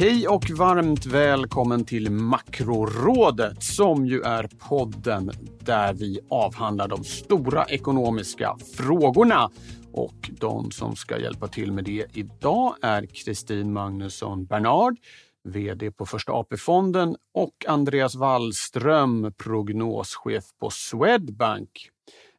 Hej 0.00 0.28
och 0.28 0.50
varmt 0.50 1.06
välkommen 1.06 1.84
till 1.84 2.10
Makrorådet 2.10 3.62
som 3.62 4.06
ju 4.06 4.22
är 4.22 4.48
podden 4.68 5.30
där 5.60 5.94
vi 5.94 6.20
avhandlar 6.30 6.88
de 6.88 7.04
stora 7.04 7.64
ekonomiska 7.64 8.56
frågorna. 8.76 9.50
Och 9.92 10.30
de 10.40 10.70
som 10.70 10.96
ska 10.96 11.18
hjälpa 11.18 11.48
till 11.48 11.72
med 11.72 11.84
det 11.84 12.06
idag 12.12 12.74
är 12.82 13.06
Kristin 13.06 13.72
Magnusson 13.72 14.44
Bernard, 14.46 14.96
VD 15.44 15.90
på 15.90 16.06
Första 16.06 16.32
AP-fonden 16.32 17.16
och 17.34 17.54
Andreas 17.68 18.14
Wallström, 18.14 19.32
prognoschef 19.36 20.44
på 20.60 20.70
Swedbank. 20.70 21.70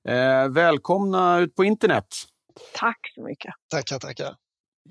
Eh, 0.08 0.50
välkomna 0.50 1.40
ut 1.40 1.56
på 1.56 1.64
internet. 1.64 2.08
Tack 2.76 3.00
så 3.16 3.24
mycket. 3.24 3.54
Tackar, 3.72 4.00
tackar. 4.00 4.36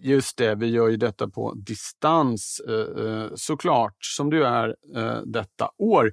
Just 0.01 0.39
det, 0.39 0.55
vi 0.55 0.67
gör 0.67 0.89
ju 0.89 0.97
detta 0.97 1.29
på 1.29 1.55
distans 1.55 2.61
eh, 2.69 3.05
eh, 3.05 3.27
såklart, 3.35 3.97
som 4.01 4.31
du 4.31 4.47
är 4.47 4.75
eh, 4.97 5.21
detta 5.25 5.71
år. 5.79 6.13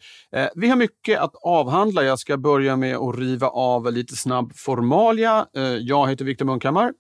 Vi 0.55 0.69
har 0.69 0.75
mycket 0.75 1.19
att 1.19 1.35
avhandla. 1.35 2.03
Jag 2.03 2.19
ska 2.19 2.37
börja 2.37 2.75
med 2.75 2.97
att 2.97 3.17
riva 3.17 3.47
av 3.47 3.91
lite 3.91 4.15
snabb 4.15 4.51
formalia. 4.55 5.45
Jag 5.79 6.09
heter 6.09 6.25
Viktor 6.25 6.45
Munkhammar. 6.45 6.93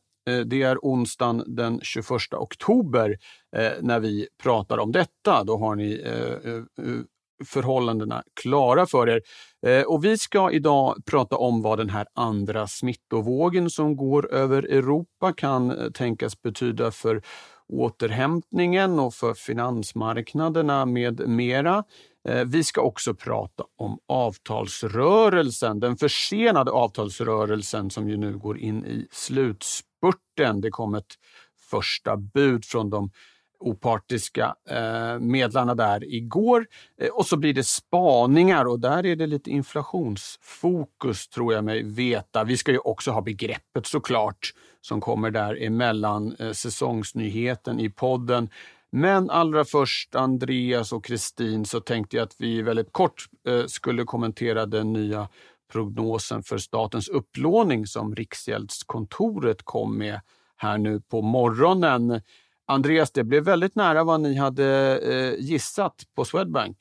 Det 0.45 0.61
är 0.61 0.77
onsdagen 0.81 1.43
den 1.47 1.79
21 1.83 2.07
oktober 2.33 3.15
när 3.81 3.99
vi 3.99 4.27
pratar 4.43 4.77
om 4.77 4.91
detta. 4.91 5.43
Då 5.43 5.57
har 5.57 5.75
ni 5.75 6.03
förhållandena 7.45 8.23
klara 8.41 8.85
för 8.85 9.09
er. 9.09 9.21
Eh, 9.65 9.83
och 9.83 10.05
vi 10.05 10.17
ska 10.17 10.51
idag 10.51 10.95
prata 11.05 11.35
om 11.35 11.61
vad 11.61 11.77
den 11.77 11.89
här 11.89 12.07
andra 12.15 12.67
smittovågen 12.67 13.69
som 13.69 13.95
går 13.95 14.33
över 14.33 14.63
Europa 14.63 15.33
kan 15.33 15.71
eh, 15.71 15.89
tänkas 15.89 16.41
betyda 16.41 16.91
för 16.91 17.21
återhämtningen 17.67 18.99
och 18.99 19.13
för 19.13 19.33
finansmarknaderna 19.33 20.85
med 20.85 21.29
mera. 21.29 21.83
Eh, 22.27 22.45
vi 22.45 22.63
ska 22.63 22.81
också 22.81 23.13
prata 23.13 23.63
om 23.77 23.99
avtalsrörelsen, 24.07 25.79
den 25.79 25.97
försenade 25.97 26.71
avtalsrörelsen 26.71 27.89
som 27.89 28.09
ju 28.09 28.17
nu 28.17 28.37
går 28.37 28.57
in 28.57 28.85
i 28.85 29.07
slutspurten. 29.11 30.61
Det 30.61 30.69
kom 30.69 30.95
ett 30.95 31.13
första 31.69 32.17
bud 32.17 32.65
från 32.65 32.89
de 32.89 33.09
opartiska 33.65 34.55
eh, 34.69 35.19
medlarna 35.19 35.75
där 35.75 36.13
igår. 36.13 36.65
Eh, 37.01 37.09
och 37.09 37.25
så 37.25 37.37
blir 37.37 37.53
det 37.53 37.63
spaningar 37.63 38.65
och 38.65 38.79
där 38.79 39.05
är 39.05 39.15
det 39.15 39.27
lite 39.27 39.49
inflationsfokus 39.49 41.27
tror 41.27 41.53
jag 41.53 41.63
mig 41.63 41.83
veta. 41.83 42.43
Vi 42.43 42.57
ska 42.57 42.71
ju 42.71 42.79
också 42.79 43.11
ha 43.11 43.21
begreppet 43.21 43.85
såklart 43.85 44.53
som 44.81 45.01
kommer 45.01 45.31
där 45.31 45.63
emellan 45.63 46.35
eh, 46.39 46.51
säsongsnyheten 46.51 47.79
i 47.79 47.89
podden. 47.89 48.49
Men 48.91 49.29
allra 49.29 49.65
först 49.65 50.15
Andreas 50.15 50.93
och 50.93 51.05
Kristin 51.05 51.65
så 51.65 51.79
tänkte 51.79 52.17
jag 52.17 52.23
att 52.23 52.35
vi 52.37 52.61
väldigt 52.61 52.93
kort 52.93 53.25
eh, 53.47 53.65
skulle 53.65 54.03
kommentera 54.03 54.65
den 54.65 54.93
nya 54.93 55.29
prognosen 55.71 56.43
för 56.43 56.57
statens 56.57 57.07
upplåning 57.07 57.87
som 57.87 58.15
Riksgäldskontoret 58.15 59.63
kom 59.63 59.97
med 59.97 60.21
här 60.57 60.77
nu 60.77 61.01
på 61.01 61.21
morgonen. 61.21 62.21
Andreas, 62.67 63.11
det 63.11 63.23
blev 63.23 63.43
väldigt 63.43 63.75
nära 63.75 64.03
vad 64.03 64.21
ni 64.21 64.35
hade 64.35 64.99
eh, 64.99 65.45
gissat 65.45 66.03
på 66.15 66.25
Swedbank. 66.25 66.77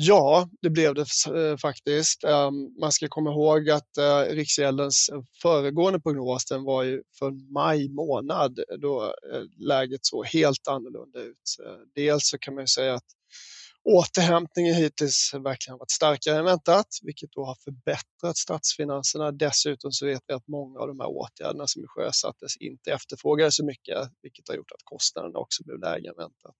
Ja, 0.00 0.48
det 0.62 0.70
blev 0.70 0.94
det 0.94 1.06
eh, 1.34 1.56
faktiskt. 1.56 2.24
Ehm, 2.24 2.80
man 2.80 2.92
ska 2.92 3.08
komma 3.08 3.30
ihåg 3.30 3.70
att 3.70 3.96
eh, 3.96 4.34
Riksgäldens 4.34 5.10
eh, 5.12 5.20
föregående 5.42 6.00
prognos 6.00 6.44
den 6.44 6.64
var 6.64 6.82
ju 6.82 7.02
för 7.18 7.52
maj 7.52 7.88
månad 7.88 8.58
då 8.78 9.02
eh, 9.04 9.42
läget 9.56 10.06
såg 10.06 10.26
helt 10.26 10.68
annorlunda 10.68 11.20
ut. 11.20 11.56
Dels 11.94 12.28
så 12.28 12.38
kan 12.38 12.54
man 12.54 12.68
säga 12.68 12.94
att 12.94 13.04
återhämtningen 13.88 14.74
hittills 14.74 15.30
verkligen 15.34 15.78
varit 15.78 15.90
starkare 15.90 16.38
än 16.38 16.44
väntat, 16.44 16.86
vilket 17.02 17.32
då 17.32 17.44
har 17.44 17.54
förbättrat 17.64 18.36
statsfinanserna. 18.36 19.32
Dessutom 19.32 19.92
så 19.92 20.06
vet 20.06 20.22
vi 20.26 20.34
att 20.34 20.48
många 20.48 20.80
av 20.80 20.88
de 20.88 21.00
här 21.00 21.08
åtgärderna 21.08 21.66
som 21.66 21.82
sjösattes 21.86 22.56
inte 22.56 22.92
efterfrågades 22.92 23.56
så 23.56 23.64
mycket, 23.64 24.10
vilket 24.22 24.48
har 24.48 24.54
gjort 24.54 24.70
att 24.70 24.84
kostnaderna 24.84 25.38
också 25.38 25.64
blev 25.64 25.78
lägre 25.78 26.08
än 26.08 26.16
väntat. 26.16 26.56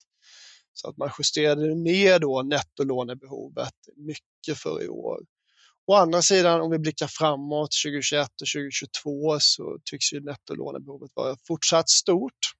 Så 0.73 0.89
att 0.89 0.97
man 0.97 1.11
justerade 1.19 1.75
ner 1.75 2.19
då 2.19 2.43
nettolånebehovet 2.43 3.75
mycket 3.97 4.59
för 4.63 4.83
i 4.83 4.89
år. 4.89 5.19
Å 5.87 5.95
andra 5.95 6.23
sidan, 6.23 6.61
om 6.61 6.71
vi 6.71 6.79
blickar 6.79 7.07
framåt 7.07 7.71
2021 7.85 8.29
och 8.29 8.49
2022 8.55 9.37
så 9.41 9.79
tycks 9.85 10.13
ju 10.13 10.21
nettolånebehovet 10.21 11.11
vara 11.15 11.37
fortsatt 11.47 11.89
stort. 11.89 12.58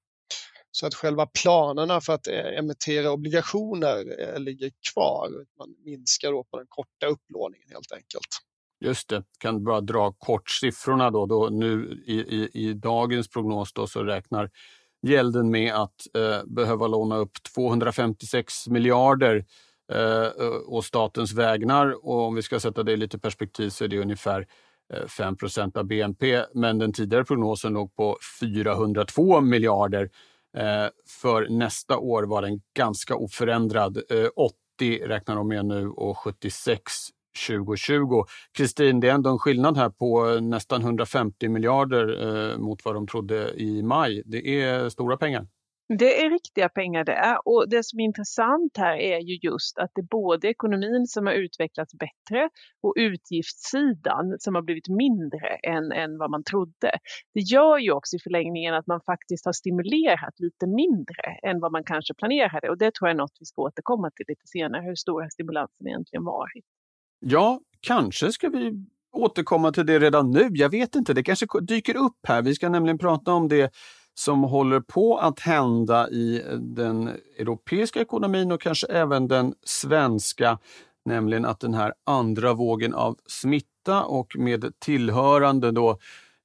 Så 0.71 0.87
att 0.87 0.95
själva 0.95 1.27
planerna 1.27 2.01
för 2.01 2.13
att 2.13 2.27
eh, 2.27 2.59
emittera 2.59 3.13
obligationer 3.13 4.21
eh, 4.21 4.41
ligger 4.41 4.71
kvar. 4.93 5.31
Man 5.59 5.75
minskar 5.85 6.33
då 6.33 6.45
på 6.45 6.57
den 6.57 6.67
korta 6.69 7.07
upplåningen 7.07 7.69
helt 7.73 7.93
enkelt. 7.93 8.29
Just 8.81 9.09
det, 9.09 9.25
kan 9.39 9.65
bara 9.65 9.81
dra 9.81 10.13
kort 10.13 10.51
siffrorna 10.51 11.11
då. 11.11 11.27
då 11.27 11.49
nu 11.49 12.03
i, 12.07 12.15
i, 12.15 12.51
i 12.53 12.73
dagens 12.73 13.29
prognos 13.29 13.73
då 13.73 13.87
så 13.87 14.03
räknar 14.03 14.51
gälden 15.03 15.51
med 15.51 15.75
att 15.75 16.17
eh, 16.17 16.45
behöva 16.47 16.87
låna 16.87 17.17
upp 17.17 17.43
256 17.55 18.69
miljarder 18.69 19.45
eh, 19.93 20.29
å 20.67 20.83
statens 20.83 21.33
vägnar. 21.33 22.07
Och 22.07 22.27
om 22.27 22.35
vi 22.35 22.43
ska 22.43 22.61
sätta 22.61 22.83
det 22.83 22.93
i 22.93 22.97
lite 22.97 23.19
perspektiv 23.19 23.71
så 23.71 23.85
är 23.85 23.89
det 23.89 23.99
ungefär 23.99 24.47
eh, 24.95 25.05
5% 25.05 25.79
av 25.79 25.85
BNP. 25.85 26.45
Men 26.55 26.79
den 26.79 26.93
tidigare 26.93 27.25
prognosen 27.25 27.73
låg 27.73 27.97
på 27.97 28.19
402 28.41 29.41
miljarder. 29.41 30.11
Eh, 30.57 30.89
för 31.21 31.49
nästa 31.49 31.99
år 31.99 32.23
var 32.23 32.43
den 32.43 32.61
ganska 32.77 33.17
oförändrad. 33.17 33.97
Eh, 33.97 34.29
80 34.37 35.07
räknar 35.07 35.37
de 35.37 35.49
med 35.49 35.67
nu 35.67 35.89
och 35.89 36.19
76 36.19 36.93
2020. 37.49 38.25
Kristin, 38.53 39.01
det 39.01 39.09
är 39.09 39.15
ändå 39.15 39.31
en 39.31 39.39
skillnad 39.39 39.77
här 39.77 39.91
på 39.91 40.31
eh, 40.31 40.41
nästan 40.41 40.83
150 40.83 41.49
miljarder 41.49 42.59
mot 42.59 42.85
vad 42.85 42.95
de 42.95 43.07
trodde 43.07 43.61
i 43.63 43.83
maj. 43.83 44.23
Det 44.27 44.63
är 44.63 44.89
stora 44.89 45.17
pengar. 45.17 45.47
Det 45.89 46.25
är 46.25 46.31
riktiga 46.31 46.69
pengar 46.69 47.05
det. 47.05 47.39
Och 47.45 47.69
det 47.69 47.85
som 47.85 48.01
är 48.01 48.05
intressant 48.05 48.77
här 48.77 48.97
är 48.97 49.19
ju 49.19 49.39
just 49.43 49.79
att 49.79 49.91
det 49.95 50.01
är 50.01 50.07
både 50.07 50.49
ekonomin 50.49 51.07
som 51.07 51.27
har 51.27 51.33
utvecklats 51.33 51.95
bättre 51.95 52.51
och 52.83 52.95
utgiftssidan 52.97 54.37
som 54.39 54.55
har 54.55 54.63
blivit 54.63 54.89
mindre 54.89 55.49
än, 55.49 55.93
än 55.93 56.19
vad 56.19 56.31
man 56.31 56.45
trodde. 56.45 56.91
Det 57.35 57.41
gör 57.41 57.79
ju 57.79 57.93
också 57.93 58.17
i 58.17 58.19
förlängningen 58.19 58.75
att 58.75 58.87
man 58.87 59.01
faktiskt 59.01 59.45
har 59.45 59.53
stimulerat 59.53 60.41
lite 60.41 60.67
mindre 60.67 61.23
än 61.43 61.61
vad 61.61 61.73
man 61.73 61.85
kanske 61.85 62.15
planerade. 62.15 62.71
Och 62.71 62.79
det 62.79 62.95
tror 62.95 63.09
jag 63.09 63.15
är 63.15 63.19
något 63.19 63.37
vi 63.41 63.47
ska 63.47 63.63
återkomma 63.63 64.11
till 64.11 64.25
lite 64.29 64.47
senare, 64.47 64.83
hur 64.83 64.95
stor 64.95 65.29
stimulansen 65.31 65.87
egentligen 65.87 66.25
varit. 66.25 66.65
Ja, 67.21 67.61
kanske 67.81 68.33
ska 68.33 68.49
vi 68.49 68.87
återkomma 69.13 69.73
till 69.73 69.87
det 69.87 69.99
redan 69.99 70.31
nu. 70.31 70.49
Jag 70.51 70.69
vet 70.71 70.95
inte, 70.95 71.15
det 71.15 71.23
kanske 71.23 71.47
dyker 71.61 71.97
upp 71.97 72.19
här. 72.29 72.43
Vi 72.43 72.55
ska 72.55 72.69
nämligen 72.69 72.99
prata 72.99 73.33
om 73.33 73.49
det 73.49 73.73
som 74.19 74.43
håller 74.43 74.81
på 74.81 75.19
att 75.19 75.41
hända 75.41 76.11
i 76.11 76.43
den 76.59 77.09
europeiska 77.39 78.01
ekonomin 78.01 78.53
och 78.53 78.61
kanske 78.61 78.87
även 78.87 79.29
den 79.29 79.55
svenska, 79.65 80.59
nämligen 81.05 81.45
att 81.45 81.61
den 81.61 81.75
här 81.75 81.93
andra 82.07 82.55
vågen 82.55 82.95
av 82.95 83.17
smitta 83.27 84.03
och 84.03 84.37
med 84.39 84.73
tillhörande 84.79 85.71
då 85.71 85.99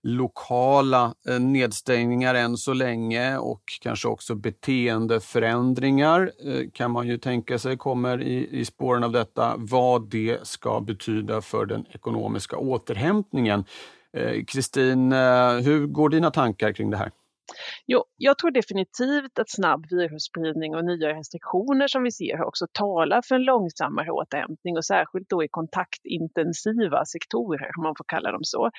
lokala 0.04 1.14
eh, 1.30 1.40
nedstängningar 1.40 2.36
än 2.36 2.58
så 2.58 2.74
länge 2.74 3.38
och 3.38 3.64
kanske 3.82 4.08
också 4.08 4.36
beteendeförändringar 4.36 6.32
eh, 6.46 6.70
kan 6.74 6.92
man 6.92 7.08
ju 7.08 7.18
tänka 7.18 7.60
sig 7.60 7.78
kommer 7.78 8.22
i, 8.22 8.60
i 8.60 8.66
spåren 8.66 9.04
av 9.04 9.12
detta, 9.12 9.54
vad 9.58 10.10
det 10.10 10.48
ska 10.48 10.80
betyda 10.80 11.42
för 11.42 11.66
den 11.66 11.86
ekonomiska 11.92 12.58
återhämtningen. 12.58 13.66
Eh, 14.18 14.44
Kristin, 14.48 15.12
hur 15.62 15.88
går 15.88 16.10
dina 16.10 16.32
tankar 16.32 16.72
kring 16.72 16.90
det 16.90 16.98
här? 16.98 17.12
Jo, 17.88 18.04
jag 18.18 18.38
tror 18.38 18.52
definitivt 18.52 19.40
att 19.40 19.50
snabb 19.50 19.86
virusspridning 19.90 20.76
och 20.76 20.86
nya 20.86 21.10
restriktioner 21.10 21.88
som 21.88 22.04
vi 22.04 22.12
ser 22.12 22.44
också 22.44 22.68
talar 22.72 23.22
för 23.22 23.36
en 23.36 23.44
långsammare 23.44 24.12
återhämtning 24.12 24.78
och 24.78 24.86
särskilt 24.86 25.30
då 25.30 25.44
i 25.44 25.48
kontaktintensiva 25.48 27.06
sektorer, 27.06 27.72
om 27.78 27.84
man 27.84 27.96
får 27.98 28.06
kalla 28.08 28.32
dem 28.32 28.44
så. 28.44 28.70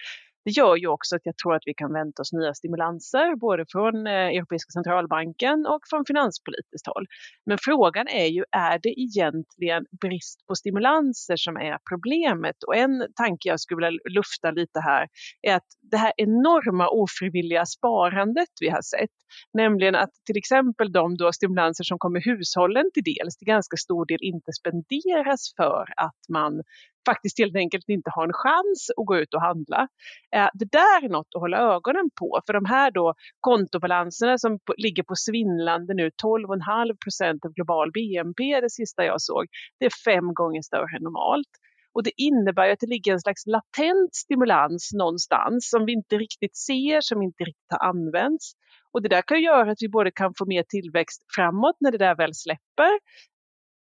Det 0.44 0.50
gör 0.50 0.76
ju 0.76 0.86
också 0.86 1.16
att 1.16 1.22
jag 1.24 1.36
tror 1.36 1.54
att 1.54 1.62
vi 1.66 1.74
kan 1.74 1.92
vänta 1.92 2.22
oss 2.22 2.32
nya 2.32 2.54
stimulanser 2.54 3.36
både 3.36 3.64
från 3.68 4.06
eh, 4.06 4.12
Europeiska 4.12 4.70
centralbanken 4.70 5.66
och 5.66 5.80
från 5.90 6.04
finanspolitiskt 6.06 6.86
håll. 6.86 7.06
Men 7.46 7.58
frågan 7.60 8.08
är 8.08 8.26
ju, 8.26 8.44
är 8.50 8.78
det 8.82 9.00
egentligen 9.00 9.86
brist 10.00 10.46
på 10.46 10.54
stimulanser 10.54 11.36
som 11.36 11.56
är 11.56 11.78
problemet? 11.88 12.62
Och 12.66 12.76
en 12.76 13.06
tanke 13.14 13.48
jag 13.48 13.60
skulle 13.60 13.86
vilja 13.86 14.00
lufta 14.10 14.50
lite 14.50 14.80
här 14.80 15.08
är 15.42 15.54
att 15.54 15.68
det 15.90 15.96
här 15.96 16.12
enorma 16.16 16.88
ofrivilliga 16.88 17.66
sparandet 17.66 18.48
vi 18.60 18.68
har 18.68 18.82
sett, 18.82 19.16
nämligen 19.52 19.94
att 19.94 20.10
till 20.26 20.38
exempel 20.38 20.92
de 20.92 21.16
då 21.16 21.32
stimulanser 21.32 21.84
som 21.84 21.98
kommer 21.98 22.20
hushållen 22.20 22.90
till 22.94 23.02
del 23.02 23.28
till 23.38 23.46
ganska 23.46 23.76
stor 23.76 24.06
del 24.06 24.18
inte 24.20 24.52
spenderas 24.52 25.54
för 25.56 25.84
att 25.96 26.22
man 26.28 26.62
faktiskt 27.06 27.38
helt 27.38 27.56
enkelt 27.56 27.88
inte 27.88 28.10
har 28.14 28.24
en 28.24 28.32
chans 28.32 28.90
att 28.96 29.06
gå 29.06 29.16
ut 29.16 29.34
och 29.34 29.40
handla. 29.40 29.88
Eh, 30.34 30.48
det 30.54 30.72
där 30.72 31.04
är 31.04 31.08
något 31.08 31.34
att 31.34 31.40
hålla 31.40 31.58
ögonen 31.58 32.10
på 32.20 32.40
för 32.46 32.52
de 32.52 32.64
här 32.64 32.90
då 32.90 33.14
kontobalanserna 33.40 34.38
som 34.38 34.58
ligger 34.76 35.02
på 35.02 35.14
svindlande 35.16 35.94
nu 35.94 36.10
12,5 36.24 36.96
procent 37.04 37.44
av 37.44 37.52
global 37.52 37.92
BNP 37.92 38.60
det 38.60 38.70
sista 38.70 39.04
jag 39.04 39.20
såg, 39.20 39.46
det 39.78 39.86
är 39.86 39.90
fem 40.04 40.34
gånger 40.34 40.62
större 40.62 40.96
än 40.96 41.02
normalt. 41.02 41.52
Och 41.94 42.02
det 42.02 42.12
innebär 42.16 42.68
att 42.70 42.80
det 42.80 42.86
ligger 42.86 43.12
en 43.12 43.20
slags 43.20 43.46
latent 43.46 44.14
stimulans 44.14 44.90
någonstans 44.92 45.70
som 45.70 45.84
vi 45.86 45.92
inte 45.92 46.16
riktigt 46.16 46.56
ser, 46.56 47.00
som 47.00 47.22
inte 47.22 47.44
riktigt 47.44 47.72
har 47.78 47.88
använts. 47.88 48.52
Och 48.92 49.02
det 49.02 49.08
där 49.08 49.22
kan 49.22 49.42
göra 49.42 49.70
att 49.70 49.82
vi 49.82 49.88
både 49.88 50.10
kan 50.10 50.32
få 50.38 50.44
mer 50.46 50.64
tillväxt 50.68 51.22
framåt 51.36 51.76
när 51.80 51.92
det 51.92 51.98
där 51.98 52.16
väl 52.16 52.34
släpper, 52.34 52.92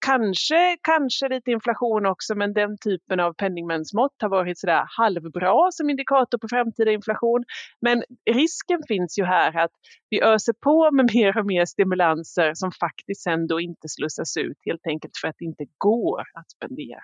Kanske, 0.06 0.76
kanske 0.82 1.28
lite 1.28 1.50
inflation 1.50 2.06
också, 2.06 2.34
men 2.34 2.52
den 2.52 2.78
typen 2.78 3.20
av 3.20 3.32
penningmänsmått 3.32 4.14
har 4.20 4.28
varit 4.28 4.58
sådär 4.58 4.84
halvbra 4.98 5.68
som 5.72 5.90
indikator 5.90 6.38
på 6.38 6.48
framtida 6.48 6.92
inflation. 6.92 7.44
Men 7.80 8.02
risken 8.30 8.80
finns 8.88 9.18
ju 9.18 9.24
här 9.24 9.56
att 9.58 9.70
vi 10.10 10.22
öser 10.22 10.52
på 10.52 10.90
med 10.90 11.10
mer 11.14 11.38
och 11.38 11.46
mer 11.46 11.64
stimulanser 11.64 12.54
som 12.54 12.72
faktiskt 12.72 13.22
sen 13.22 13.46
då 13.46 13.60
inte 13.60 13.88
slussas 13.88 14.36
ut 14.36 14.58
helt 14.66 14.86
enkelt 14.86 15.16
för 15.16 15.28
att 15.28 15.36
det 15.38 15.44
inte 15.44 15.64
går 15.78 16.20
att 16.34 16.50
spendera. 16.50 17.02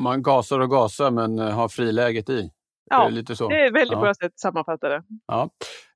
man 0.00 0.22
gasar 0.22 0.60
och 0.60 0.70
gasar 0.70 1.10
men 1.10 1.38
eh, 1.38 1.50
har 1.50 1.68
friläget 1.68 2.28
i. 2.28 2.50
Ja, 2.90 3.04
det, 3.04 3.10
lite 3.10 3.36
så? 3.36 3.48
det 3.48 3.60
är 3.60 3.72
väldigt 3.72 3.92
ja. 3.92 4.00
bra 4.00 4.14
sätt 4.14 4.24
att 4.24 4.38
sammanfatta 4.38 4.88
det. 4.88 5.02
Ja. 5.26 5.50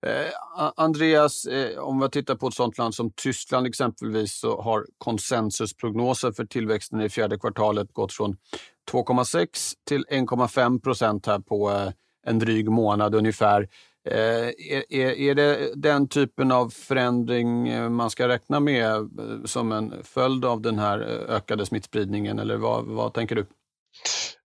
Eh, 0.06 0.72
Andreas, 0.76 1.44
eh, 1.44 1.78
om 1.78 2.00
vi 2.00 2.10
tittar 2.10 2.34
på 2.34 2.48
ett 2.48 2.54
sådant 2.54 2.78
land 2.78 2.94
som 2.94 3.12
Tyskland 3.12 3.66
exempelvis 3.66 4.40
så 4.40 4.60
har 4.60 4.86
konsensusprognoser 4.98 6.32
för 6.32 6.44
tillväxten 6.44 7.00
i 7.00 7.08
fjärde 7.08 7.38
kvartalet 7.38 7.92
gått 7.92 8.12
från 8.12 8.36
2,6 8.90 9.72
till 9.88 10.04
1,5 10.10 10.80
procent 10.80 11.26
här 11.26 11.38
på 11.38 11.70
eh, 11.70 11.90
en 12.26 12.38
dryg 12.38 12.70
månad 12.70 13.14
ungefär. 13.14 13.68
Eh, 14.08 14.48
är, 14.48 14.92
är, 14.92 15.10
är 15.10 15.34
det 15.34 15.72
den 15.74 16.08
typen 16.08 16.52
av 16.52 16.68
förändring 16.68 17.68
eh, 17.68 17.88
man 17.88 18.10
ska 18.10 18.28
räkna 18.28 18.60
med 18.60 18.94
eh, 18.94 19.44
som 19.44 19.72
en 19.72 19.94
följd 20.02 20.44
av 20.44 20.60
den 20.60 20.78
här 20.78 20.98
ökade 21.28 21.66
smittspridningen 21.66 22.38
eller 22.38 22.56
vad, 22.56 22.84
vad 22.84 23.14
tänker 23.14 23.36
du? 23.36 23.46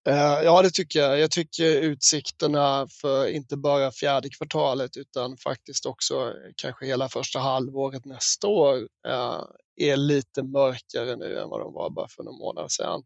Eh, 0.08 0.44
ja, 0.44 0.62
det 0.62 0.70
tycker 0.70 1.00
jag. 1.00 1.20
Jag 1.20 1.32
tycker 1.32 1.82
utsikterna 1.82 2.88
för 3.02 3.28
inte 3.28 3.58
bara 3.58 3.92
fjärde 3.92 4.30
kvartalet 4.30 4.98
utan 4.98 5.38
faktiskt 5.38 5.86
också 5.86 6.16
eh, 6.16 6.52
kanske 6.56 6.86
hela 6.86 7.10
första 7.10 7.40
halvåret 7.40 8.06
nästa 8.06 8.48
år 8.48 8.78
eh, 9.08 9.44
är 9.76 9.98
lite 9.98 10.44
mörkare 10.44 11.16
nu 11.16 11.40
än 11.40 11.50
vad 11.50 11.60
de 11.60 11.74
var 11.74 11.90
bara 11.90 12.08
för 12.08 12.24
några 12.24 12.38
månader 12.38 12.70
sedan. 12.70 13.04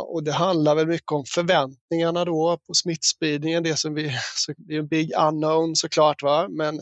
Och 0.00 0.24
det 0.24 0.32
handlar 0.32 0.74
väl 0.74 0.86
mycket 0.86 1.12
om 1.12 1.24
förväntningarna 1.34 2.24
då 2.24 2.58
på 2.66 2.74
smittspridningen, 2.74 3.62
det 3.62 3.76
som 3.76 3.94
vi, 3.94 4.02
det 4.56 4.74
är 4.74 4.78
en 4.78 4.88
big 4.88 5.12
unknown 5.18 5.76
såklart, 5.76 6.22
va? 6.22 6.48
men 6.48 6.80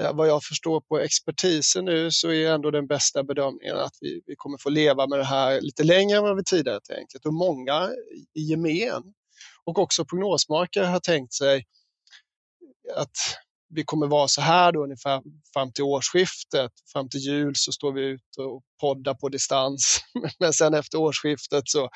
Eh, 0.00 0.12
vad 0.14 0.28
jag 0.28 0.44
förstår 0.44 0.80
på 0.80 0.98
expertisen 0.98 1.84
nu 1.84 2.10
så 2.10 2.32
är 2.32 2.50
ändå 2.50 2.70
den 2.70 2.86
bästa 2.86 3.22
bedömningen 3.22 3.76
att 3.76 3.96
vi, 4.00 4.22
vi 4.26 4.34
kommer 4.36 4.58
få 4.58 4.70
leva 4.70 5.06
med 5.06 5.18
det 5.18 5.24
här 5.24 5.60
lite 5.60 5.84
längre 5.84 6.18
än 6.18 6.22
vad 6.22 6.36
vi 6.36 6.44
tidigare 6.44 6.80
tänkt. 6.80 7.26
Och 7.26 7.34
många 7.34 7.90
i 8.34 8.40
gemen 8.40 9.02
och 9.64 9.78
också 9.78 10.04
prognosmakare 10.04 10.86
har 10.86 11.00
tänkt 11.00 11.34
sig 11.34 11.64
att 12.94 13.16
vi 13.68 13.84
kommer 13.84 14.06
vara 14.06 14.28
så 14.28 14.40
här 14.40 14.72
då 14.72 14.84
ungefär 14.84 15.22
fram 15.52 15.72
till 15.72 15.84
årsskiftet. 15.84 16.72
Fram 16.92 17.08
till 17.08 17.20
jul 17.20 17.52
så 17.56 17.72
står 17.72 17.92
vi 17.92 18.00
ute 18.02 18.42
och 18.42 18.62
poddar 18.80 19.14
på 19.14 19.28
distans. 19.28 20.00
Men 20.38 20.52
sen 20.52 20.74
efter 20.74 20.98
årsskiftet 20.98 21.62
så, 21.64 21.88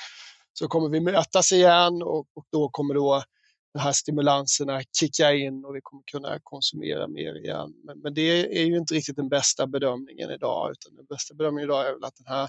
så 0.52 0.68
kommer 0.68 0.88
vi 0.88 1.00
mötas 1.00 1.52
igen 1.52 2.02
och, 2.02 2.26
och 2.34 2.44
då 2.52 2.68
kommer 2.68 2.94
då 2.94 3.22
de 3.72 3.78
här 3.78 3.92
stimulanserna 3.92 4.82
kicka 4.98 5.32
in 5.32 5.64
och 5.64 5.76
vi 5.76 5.80
kommer 5.82 6.02
kunna 6.12 6.38
konsumera 6.42 7.08
mer 7.08 7.44
igen. 7.44 7.74
Men, 7.84 8.00
men, 8.00 8.14
det 8.14 8.58
är 8.60 8.64
ju 8.64 8.76
inte 8.76 8.94
riktigt 8.94 9.16
den 9.16 9.28
bästa 9.28 9.66
bedömningen 9.66 10.30
idag, 10.30 10.70
utan 10.70 10.96
den 10.96 11.06
bästa 11.06 11.34
bedömningen 11.34 11.70
idag 11.70 11.86
är 11.88 11.92
väl 11.92 12.04
att 12.04 12.16
den 12.16 12.26
här 12.26 12.48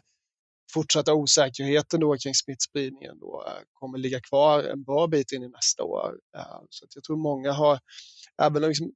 fortsatta 0.74 1.14
osäkerheten 1.14 2.00
då 2.00 2.18
kring 2.18 2.36
smittspridningen 2.36 3.20
då 3.20 3.44
eh, 3.48 3.64
kommer 3.74 3.98
ligga 3.98 4.22
kvar 4.22 4.64
en 4.64 4.84
bra 4.84 5.08
bit 5.08 5.32
in 5.32 5.44
i 5.44 5.48
nästa 5.48 5.84
år. 5.84 6.20
Eh, 6.38 6.62
så 6.70 6.86
jag 6.96 7.04
tror 7.04 7.18
många 7.18 7.52
har, 7.52 7.80
även 8.42 8.64
om 8.64 8.70
liksom 8.70 8.92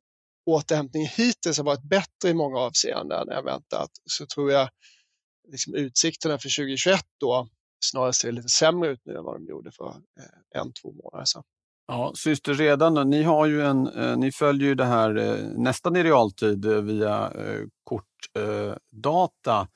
återhämtningen 0.46 1.10
hittills 1.18 1.58
har 1.58 1.66
varit 1.66 1.90
bättre 1.90 2.30
i 2.30 2.34
många 2.34 2.60
avseenden 2.60 3.30
än 3.30 3.46
väntat, 3.46 3.90
så 4.06 4.26
tror 4.26 4.52
jag 4.52 4.70
liksom 5.52 5.76
utsikterna 5.76 6.38
för 6.38 6.50
2021 6.50 7.00
då 7.20 7.50
snarare 7.86 8.14
ser 8.14 8.32
lite 8.32 8.50
sämre 8.50 8.90
ut 8.90 9.02
nu 9.06 9.16
än 9.16 9.24
vad 9.24 9.36
de 9.36 9.46
gjorde 9.46 9.72
för 9.72 9.90
eh, 9.90 10.62
en, 10.62 10.74
två 10.74 10.92
månader 10.92 11.26
sedan. 11.26 11.44
Ja, 11.88 12.14
syster 12.16 12.54
redan, 12.54 13.10
ni, 13.10 13.24
har 13.24 13.46
ju 13.46 13.62
en, 13.62 13.88
eh, 13.88 14.18
ni 14.18 14.32
följer 14.32 14.68
ju 14.68 14.76
det 14.76 14.86
här 14.86 15.18
eh, 15.18 15.48
nästan 15.56 15.96
i 15.96 16.04
realtid 16.04 16.66
eh, 16.66 16.82
via 16.82 17.32
kortdata. 17.84 19.68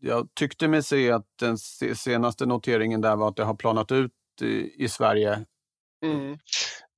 Jag 0.00 0.28
tyckte 0.34 0.68
mig 0.68 0.82
se 0.82 1.10
att 1.10 1.26
den 1.40 1.58
senaste 1.96 2.46
noteringen 2.46 3.00
där 3.00 3.16
var 3.16 3.28
att 3.28 3.36
det 3.36 3.44
har 3.44 3.54
planat 3.54 3.92
ut 3.92 4.12
i, 4.40 4.84
i 4.84 4.88
Sverige. 4.88 5.44
Mm. 6.04 6.38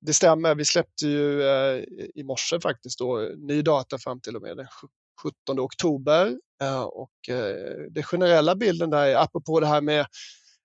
Det 0.01 0.13
stämmer, 0.13 0.55
vi 0.55 0.65
släppte 0.65 1.07
ju 1.07 1.43
i 2.15 2.23
morse 2.23 2.59
faktiskt 2.59 2.99
då, 2.99 3.29
ny 3.37 3.61
data 3.61 3.97
fram 3.97 4.21
till 4.21 4.35
och 4.35 4.41
med 4.41 4.57
den 4.57 4.67
17 5.45 5.59
oktober. 5.59 6.37
Och 6.85 7.11
den 7.89 8.03
generella 8.03 8.55
bilden 8.55 8.89
där 8.89 9.05
är, 9.07 9.15
apropå 9.15 9.59
det 9.59 9.67
här 9.67 9.81
med 9.81 10.05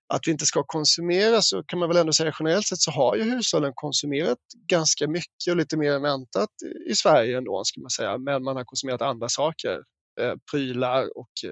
att 0.09 0.27
vi 0.27 0.31
inte 0.31 0.45
ska 0.45 0.63
konsumera 0.63 1.41
så 1.41 1.63
kan 1.63 1.79
man 1.79 1.89
väl 1.89 1.97
ändå 1.97 2.13
säga 2.13 2.35
generellt 2.39 2.67
sett 2.67 2.79
så 2.79 2.91
har 2.91 3.15
ju 3.15 3.23
hushållen 3.23 3.71
konsumerat 3.75 4.37
ganska 4.67 5.07
mycket 5.07 5.51
och 5.51 5.57
lite 5.57 5.77
mer 5.77 5.91
än 5.91 6.01
väntat 6.01 6.49
i 6.89 6.95
Sverige 6.95 7.37
ändå, 7.37 7.61
ska 7.65 7.81
man 7.81 7.89
säga. 7.89 8.17
Men 8.17 8.43
man 8.43 8.55
har 8.55 8.63
konsumerat 8.63 9.01
andra 9.01 9.29
saker, 9.29 9.83
eh, 10.21 10.33
prylar 10.51 11.17
och 11.17 11.31
eh, 11.45 11.51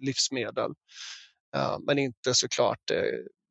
livsmedel. 0.00 0.70
Eh, 1.56 1.78
men 1.86 1.98
inte 1.98 2.34
såklart 2.34 2.90
eh, 2.90 3.02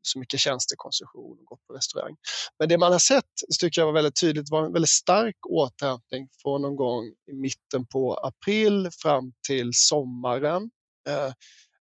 så 0.02 0.20
mycket 0.20 0.40
tjänstekonsumtion 0.40 1.38
och 1.40 1.46
gått 1.46 1.68
på 1.68 1.74
restaurang. 1.74 2.16
Men 2.60 2.70
det 2.70 2.78
man 2.78 2.92
har 2.92 3.00
sett, 3.00 3.26
tycker 3.60 3.82
jag 3.82 3.86
var 3.86 3.94
väldigt 3.94 4.20
tydligt, 4.22 4.52
var 4.52 4.66
en 4.66 4.74
väldigt 4.74 4.90
stark 4.90 5.36
återhämtning 5.50 6.30
från 6.44 6.62
någon 6.62 6.76
gång 6.76 7.06
i 7.32 7.34
mitten 7.34 7.86
på 7.86 8.14
april 8.14 8.90
fram 9.02 9.34
till 9.48 9.70
sommaren. 9.74 10.70
Eh, 11.08 11.34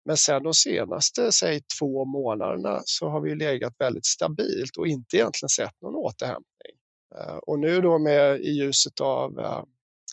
men 0.04 0.16
sen 0.16 0.42
de 0.42 0.54
senaste, 0.54 1.32
säg 1.32 1.60
två 1.78 2.04
månaderna 2.04 2.82
så 2.84 3.08
har 3.08 3.20
vi 3.20 3.34
legat 3.34 3.74
väldigt 3.78 4.06
stabilt 4.06 4.76
och 4.76 4.86
inte 4.86 5.16
egentligen 5.16 5.48
sett 5.48 5.80
någon 5.80 5.94
återhämtning. 5.94 6.76
Eh, 7.18 7.36
och 7.36 7.58
nu 7.58 7.80
då 7.80 7.98
med 7.98 8.40
i 8.40 8.50
ljuset 8.50 9.00
av, 9.00 9.38
eh, 9.38 9.62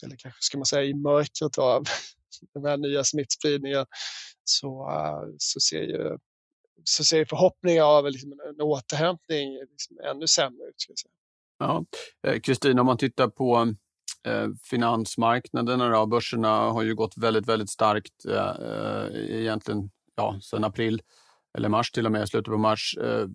eller 0.03 0.15
kanske 0.15 0.41
ska 0.41 0.57
man 0.57 0.65
säga 0.65 0.83
i 0.83 0.93
mörkret 0.93 1.57
av 1.57 1.83
den 2.53 2.65
här 2.65 2.77
nya 2.77 3.03
smittspridningen 3.03 3.85
så, 4.43 4.89
eh, 4.89 5.35
så 5.37 5.59
ser 5.59 5.81
ju 5.81 6.17
så 6.83 7.03
ser 7.03 7.25
förhoppningar 7.25 7.83
av 7.83 8.11
liksom 8.11 8.31
en 8.31 8.61
återhämtning 8.61 9.53
liksom 9.53 9.99
ännu 9.99 10.27
sämre 10.27 10.67
ut. 10.67 10.75
Ja, 11.59 11.85
Kristina, 12.43 12.81
om 12.81 12.87
man 12.87 12.97
tittar 12.97 13.27
på 13.27 13.73
Eh, 14.27 14.47
finansmarknaderna, 14.63 15.89
då, 15.89 16.05
börserna 16.05 16.47
har 16.47 16.81
ju 16.81 16.95
gått 16.95 17.17
väldigt, 17.17 17.47
väldigt 17.47 17.69
starkt 17.69 18.25
eh, 18.25 18.49
eh 18.49 19.39
egentligen 19.41 19.89
ja, 20.15 20.39
sedan 20.41 20.63
april 20.63 21.01
eller 21.57 21.69
mars 21.69 21.91
till 21.91 22.05
och 22.05 22.11
med, 22.11 22.29
slutet 22.29 22.51
på 22.51 22.57
mars. 22.57 22.97
Eh, 23.01 23.27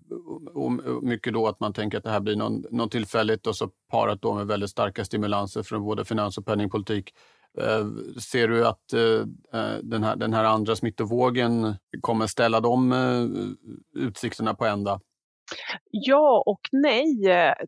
och 0.53 0.71
mycket 1.03 1.33
då 1.33 1.47
att 1.47 1.59
man 1.59 1.73
tänker 1.73 1.97
att 1.97 2.03
det 2.03 2.09
här 2.09 2.19
blir 2.19 2.35
någon, 2.35 2.63
någon 2.71 2.89
tillfälligt 2.89 3.47
och 3.47 3.55
så 3.55 3.69
parat 3.91 4.21
då 4.21 4.33
med 4.33 4.47
väldigt 4.47 4.69
starka 4.69 5.05
stimulanser 5.05 5.63
från 5.63 5.83
både 5.83 6.05
finans 6.05 6.37
och 6.37 6.45
penningpolitik. 6.45 7.13
Eh, 7.57 7.87
ser 8.19 8.47
du 8.47 8.67
att 8.67 8.93
eh, 8.93 9.01
eh 9.61 9.77
den, 9.83 10.03
här, 10.03 10.15
den 10.15 10.33
här 10.33 10.43
andra 10.43 10.75
smittovågen 10.75 11.75
kommer 12.01 12.27
ställa 12.27 12.59
de 12.59 13.57
utsikterna 13.95 14.53
på 14.53 14.65
ända? 14.65 14.99
Ja 15.91 16.43
och 16.45 16.61
nej. 16.71 17.15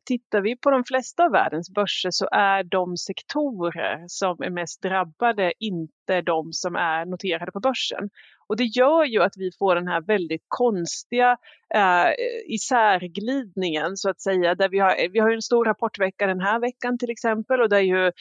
Tittar 0.06 0.42
vi 0.42 0.56
på 0.56 0.72
de 0.72 0.84
flesta 0.84 1.24
av 1.24 1.32
världens 1.32 1.70
börser 1.70 2.12
så 2.12 2.28
är 2.32 2.64
de 2.64 2.98
sektorer 2.98 4.04
som 4.08 4.42
är 4.42 4.50
mest 4.50 4.82
drabbade 4.82 5.54
inte 5.60 5.94
de 6.22 6.54
som 6.54 6.76
är 6.76 7.06
noterade 7.06 7.52
på 7.52 7.60
börsen. 7.60 8.10
Och 8.48 8.58
det 8.58 8.64
gör 8.64 9.06
ju 9.06 9.24
att 9.24 9.34
vi 9.38 9.52
får 9.60 9.76
den 9.76 9.88
här 9.88 10.02
väldigt 10.02 10.46
konstiga 10.48 11.38
eh, 11.76 12.08
isärglidningen 12.48 13.98
så 13.98 14.10
att 14.10 14.22
säga. 14.22 14.56
Där 14.56 14.70
vi, 14.70 14.80
har, 14.80 15.10
vi 15.10 15.20
har 15.20 15.32
en 15.32 15.42
stor 15.42 15.66
rapportvecka 15.66 16.28
den 16.28 16.40
här 16.40 16.60
veckan 16.60 16.98
till 16.98 17.10
exempel 17.10 17.62
och 17.62 17.70
där 17.70 17.80
ju 17.80 18.12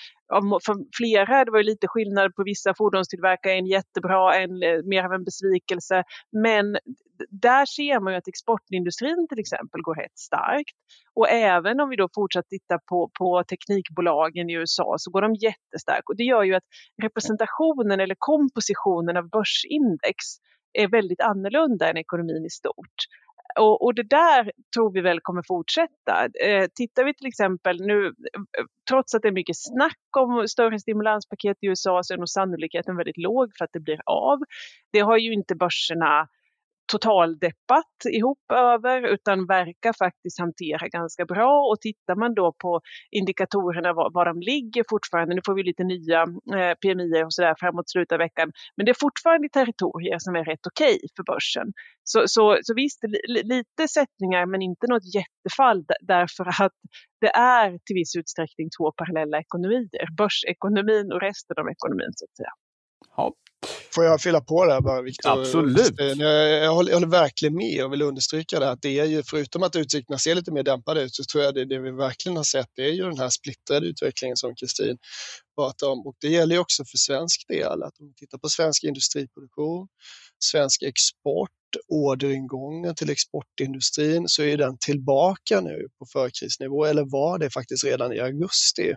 för 0.66 0.96
flera 0.96 1.44
det 1.44 1.50
var 1.50 1.62
lite 1.62 1.88
skillnad 1.88 2.34
på 2.34 2.42
vissa 2.42 2.74
fordonstillverkare, 2.74 3.52
en 3.52 3.66
jättebra, 3.66 4.36
en 4.36 4.62
eh, 4.62 4.82
mer 4.84 5.04
av 5.04 5.12
en 5.12 5.24
besvikelse. 5.24 6.04
Men 6.32 6.78
där 7.30 7.66
ser 7.66 8.00
man 8.00 8.12
ju 8.12 8.18
att 8.18 8.28
exportindustrin 8.28 9.26
till 9.28 9.38
exempel 9.38 9.80
går 9.82 9.94
rätt 9.94 10.18
starkt. 10.18 10.76
Och 11.18 11.28
även 11.30 11.80
om 11.80 11.88
vi 11.88 11.96
då 11.96 12.08
fortsatt 12.14 12.48
tittar 12.48 12.78
på, 12.88 13.10
på 13.18 13.44
teknikbolagen 13.44 14.50
i 14.50 14.52
USA 14.52 14.94
så 14.98 15.10
går 15.10 15.22
de 15.22 15.34
jättestarkt. 15.34 16.08
Och 16.08 16.16
det 16.16 16.22
gör 16.22 16.42
ju 16.42 16.54
att 16.54 16.68
representationen 17.02 18.00
eller 18.00 18.16
kompositionen 18.18 19.16
av 19.16 19.28
börsindex 19.28 20.16
är 20.72 20.88
väldigt 20.88 21.20
annorlunda 21.20 21.90
än 21.90 21.96
ekonomin 21.96 22.44
i 22.44 22.50
stort. 22.50 22.98
Och, 23.58 23.84
och, 23.84 23.94
det 23.94 24.02
där 24.02 24.52
tror 24.74 24.92
vi 24.92 25.00
väl 25.00 25.20
kommer 25.20 25.42
fortsätta. 25.48 26.28
Eh, 26.44 26.66
tittar 26.74 27.04
vi 27.04 27.14
till 27.14 27.26
exempel 27.26 27.80
nu, 27.80 28.12
trots 28.88 29.14
att 29.14 29.22
det 29.22 29.28
är 29.28 29.32
mycket 29.32 29.56
snack 29.58 30.16
om 30.18 30.48
större 30.48 30.78
stimulanspaket 30.78 31.56
i 31.60 31.66
USA 31.66 32.02
så 32.02 32.14
är 32.14 32.18
nog 32.18 32.28
sannolikheten 32.28 32.96
väldigt 32.96 33.16
låg 33.16 33.52
för 33.58 33.64
att 33.64 33.72
det 33.72 33.80
blir 33.80 34.00
av. 34.06 34.38
Det 34.92 35.00
har 35.00 35.16
ju 35.16 35.32
inte 35.32 35.54
börserna 35.54 36.28
totaldeppat 36.88 37.96
ihop 38.10 38.52
över 38.52 39.08
utan 39.14 39.46
verkar 39.46 39.92
faktiskt 39.98 40.38
hantera 40.38 40.88
ganska 40.88 41.24
bra. 41.24 41.52
Och 41.70 41.80
tittar 41.80 42.16
man 42.16 42.34
då 42.34 42.54
på 42.62 42.80
indikatorerna 43.10 43.92
var, 43.92 44.10
var 44.14 44.24
de 44.24 44.40
ligger 44.40 44.84
fortfarande, 44.88 45.34
nu 45.34 45.40
får 45.46 45.54
vi 45.54 45.62
lite 45.62 45.84
nya 45.84 46.20
eh, 46.56 46.74
PMI 46.82 47.24
och 47.24 47.32
sådär 47.34 47.54
framåt 47.58 47.90
slutet 47.90 48.12
av 48.12 48.18
veckan, 48.18 48.52
men 48.76 48.86
det 48.86 48.92
är 48.92 49.00
fortfarande 49.00 49.48
territorier 49.48 50.16
som 50.18 50.36
är 50.36 50.44
rätt 50.44 50.66
okej 50.66 50.96
okay 50.96 51.08
för 51.16 51.24
börsen. 51.32 51.66
Så, 52.04 52.22
så, 52.26 52.58
så 52.62 52.74
visst, 52.74 53.00
li, 53.04 53.42
lite 53.42 53.88
sättningar 53.88 54.46
men 54.46 54.62
inte 54.62 54.86
något 54.86 55.14
jättefall 55.14 55.84
därför 56.00 56.64
att 56.64 56.76
det 57.20 57.32
är 57.36 57.70
till 57.70 57.94
viss 57.94 58.16
utsträckning 58.16 58.68
två 58.78 58.92
parallella 58.92 59.38
ekonomier, 59.38 60.08
börsekonomin 60.16 61.12
och 61.12 61.20
resten 61.20 61.56
av 61.60 61.66
ekonomin 61.74 62.12
så 62.16 62.24
att 62.24 62.36
säga. 62.36 62.52
Ja, 63.16 63.32
Får 63.98 64.04
jag 64.04 64.20
fylla 64.20 64.40
på 64.40 64.64
där 64.64 64.80
bara, 64.80 65.02
Victor? 65.02 65.40
Absolut. 65.40 65.94
Jag, 65.96 66.18
jag, 66.18 66.72
håller, 66.72 66.90
jag 66.90 66.96
håller 66.96 67.06
verkligen 67.06 67.54
med 67.54 67.84
och 67.84 67.92
vill 67.92 68.02
understryka 68.02 68.60
det 68.60 68.70
att 68.70 68.82
det 68.82 68.98
är 68.98 69.04
ju, 69.04 69.22
förutom 69.22 69.62
att 69.62 69.76
utsikterna 69.76 70.18
ser 70.18 70.34
lite 70.34 70.52
mer 70.52 70.62
dämpade 70.62 71.02
ut, 71.02 71.14
så 71.14 71.24
tror 71.24 71.44
jag 71.44 71.54
det, 71.54 71.64
det 71.64 71.78
vi 71.78 71.90
verkligen 71.90 72.36
har 72.36 72.44
sett, 72.44 72.66
det 72.76 72.82
är 72.82 72.92
ju 72.92 73.02
den 73.02 73.18
här 73.18 73.28
splittrade 73.28 73.86
utvecklingen 73.86 74.36
som 74.36 74.54
Kristin 74.54 74.98
pratar 75.58 75.86
om. 75.86 76.06
Och 76.06 76.14
det 76.20 76.28
gäller 76.28 76.54
ju 76.54 76.60
också 76.60 76.84
för 76.84 76.98
svensk 76.98 77.48
del, 77.48 77.82
att 77.82 78.00
om 78.00 78.06
vi 78.06 78.14
tittar 78.14 78.38
på 78.38 78.48
svensk 78.48 78.84
industriproduktion, 78.84 79.88
svensk 80.44 80.82
export, 80.82 81.50
orderingången 81.88 82.94
till 82.94 83.10
exportindustrin 83.10 84.28
så 84.28 84.42
är 84.42 84.56
den 84.56 84.78
tillbaka 84.78 85.60
nu 85.60 85.86
på 85.98 86.06
förkrisnivå, 86.12 86.84
eller 86.84 87.04
var 87.04 87.38
det 87.38 87.50
faktiskt 87.50 87.84
redan 87.84 88.12
i 88.12 88.20
augusti. 88.20 88.94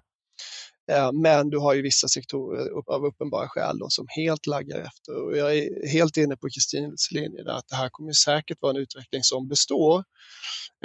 Eh, 0.91 1.12
men 1.12 1.50
du 1.50 1.57
har 1.57 1.74
ju 1.74 1.81
vissa 1.81 2.07
sektorer 2.07 2.93
av 2.95 3.05
uppenbara 3.05 3.48
skäl 3.48 3.79
då, 3.79 3.89
som 3.89 4.05
helt 4.10 4.48
laggar 4.48 4.79
efter. 4.79 5.24
Och 5.24 5.38
jag 5.38 5.57
är 5.57 5.88
helt 5.88 6.17
inne 6.17 6.36
på 6.36 6.50
Kristins 6.50 7.12
linje 7.12 7.43
där 7.43 7.51
att 7.51 7.67
det 7.67 7.75
här 7.75 7.89
kommer 7.89 8.13
säkert 8.13 8.62
vara 8.62 8.69
en 8.69 8.81
utveckling 8.81 9.24
som 9.24 9.48
består. 9.48 10.03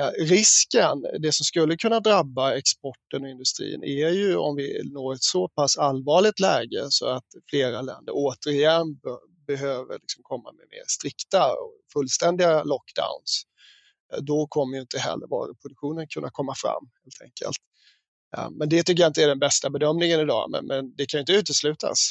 Eh, 0.01 0.11
risken, 0.25 1.03
det 1.21 1.33
som 1.33 1.45
skulle 1.45 1.77
kunna 1.77 2.01
drabba 2.01 2.55
exporten 2.55 3.23
och 3.23 3.29
industrin 3.29 3.83
är 3.83 4.11
ju 4.11 4.37
om 4.37 4.57
vi 4.57 4.91
når 4.93 5.15
ett 5.15 5.23
så 5.23 5.49
pass 5.49 5.77
allvarligt 5.79 6.41
läge 6.41 6.87
så 6.89 7.07
att 7.07 7.27
flera 7.51 7.83
länder 7.83 8.13
återigen 8.13 8.87
behöver 9.47 9.99
liksom 9.99 10.23
komma 10.23 10.53
med 10.53 10.67
mer 10.71 10.85
strikta 10.89 11.53
och 11.53 11.73
fullständiga 11.93 12.63
lockdowns. 12.63 13.43
Eh, 14.13 14.23
då 14.23 14.47
kommer 14.47 14.75
ju 14.77 14.81
inte 14.81 14.99
heller 14.99 15.27
varuproduktionen 15.27 16.07
kunna 16.09 16.31
komma 16.31 16.55
fram 16.55 16.91
helt 17.05 17.23
enkelt. 17.23 17.59
Ja, 18.31 18.51
men 18.51 18.69
det 18.69 18.83
tycker 18.83 19.03
jag 19.03 19.11
inte 19.11 19.23
är 19.23 19.29
den 19.29 19.39
bästa 19.39 19.71
bedömningen 19.71 20.21
idag, 20.21 20.51
men, 20.51 20.67
men 20.67 20.95
det 20.97 21.07
kan 21.07 21.19
ju 21.19 21.21
inte 21.21 21.33
uteslutas. 21.33 22.11